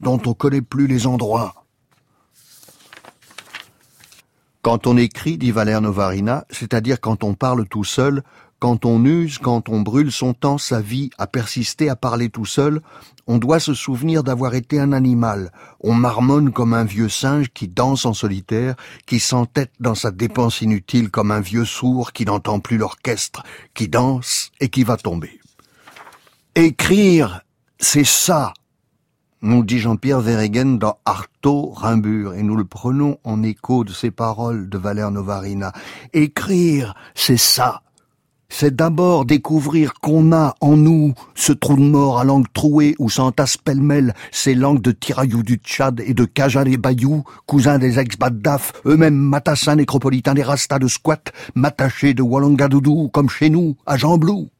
[0.00, 1.64] dont on connaît plus les endroits.
[4.62, 8.22] Quand on écrit, dit Valère Novarina, c'est-à-dire quand on parle tout seul,
[8.62, 12.44] quand on use, quand on brûle son temps, sa vie, à persister à parler tout
[12.44, 12.80] seul,
[13.26, 15.50] on doit se souvenir d'avoir été un animal.
[15.80, 20.60] On marmonne comme un vieux singe qui danse en solitaire, qui s'entête dans sa dépense
[20.60, 23.42] inutile comme un vieux sourd qui n'entend plus l'orchestre,
[23.74, 25.40] qui danse et qui va tomber.
[26.54, 27.40] Écrire,
[27.80, 28.54] c'est ça,
[29.40, 34.12] nous dit Jean-Pierre Verregen dans Artaud, Rimbur, et nous le prenons en écho de ces
[34.12, 35.72] paroles de Valère Novarina.
[36.12, 37.82] Écrire, c'est ça.
[38.54, 43.08] C'est d'abord découvrir qu'on a en nous ce trou de mort à langue trouée où
[43.08, 47.98] s'entassent pêle-mêle ces langues de tiraillou du Tchad et de Kaja et Bayou, cousins des
[47.98, 53.96] ex-Baddaf, eux-mêmes matassins nécropolitains des Rastas de squat, matachés de Wallangadoudou comme chez nous, à
[53.96, 54.50] Jean Blou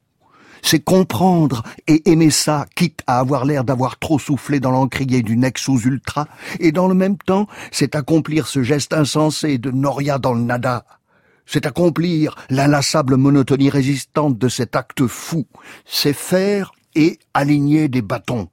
[0.64, 5.36] c'est comprendre et aimer ça, quitte à avoir l'air d'avoir trop soufflé dans l'encrier du
[5.36, 6.28] Nexus Ultra,
[6.60, 10.84] et dans le même temps, c'est accomplir ce geste insensé de Noria dans le nada.
[11.46, 15.46] C'est accomplir l'inlassable monotonie résistante de cet acte fou.
[15.84, 18.48] C'est faire et aligner des bâtons.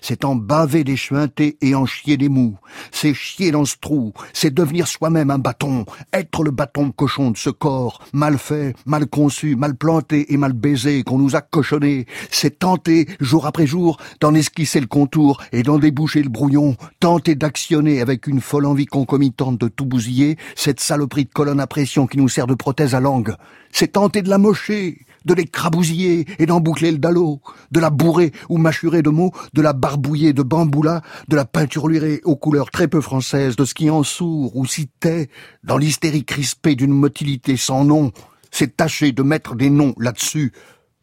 [0.00, 2.58] C'est en baver des chuintés et en chier des mous.
[2.90, 4.12] C'est chier dans ce trou.
[4.32, 5.84] C'est devenir soi-même un bâton.
[6.12, 10.52] Être le bâton cochon de ce corps, mal fait, mal conçu, mal planté et mal
[10.52, 12.06] baisé qu'on nous a cochonné.
[12.30, 16.76] C'est tenter, jour après jour, d'en esquisser le contour et d'en déboucher le brouillon.
[17.00, 21.66] Tenter d'actionner avec une folle envie concomitante de tout bousiller cette saloperie de colonne à
[21.66, 23.34] pression qui nous sert de prothèse à langue.
[23.70, 28.32] C'est tenter de la mocher, de l'écrabousiller et d'en boucler le dallo, de la bourrer
[28.48, 32.88] ou mâchurer de mots, de la barbouiller de bamboula, de la peinturlurer aux couleurs très
[32.88, 35.28] peu françaises, de ce qui en sourd ou citait,
[35.64, 38.12] dans l'hystérie crispée d'une motilité sans nom,
[38.50, 40.52] c'est tâcher de mettre des noms là-dessus,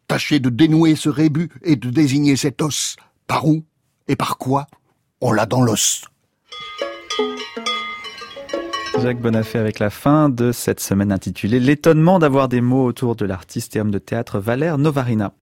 [0.06, 2.96] tâcher de dénouer ce rébut et de désigner cet os.
[3.26, 3.64] Par où
[4.08, 4.66] et par quoi
[5.20, 6.04] On l'a dans l'os.
[9.02, 13.24] Jacques Bonafé avec la fin de cette semaine intitulée L'étonnement d'avoir des mots autour de
[13.24, 15.32] l'artiste et homme de théâtre Valère Novarina.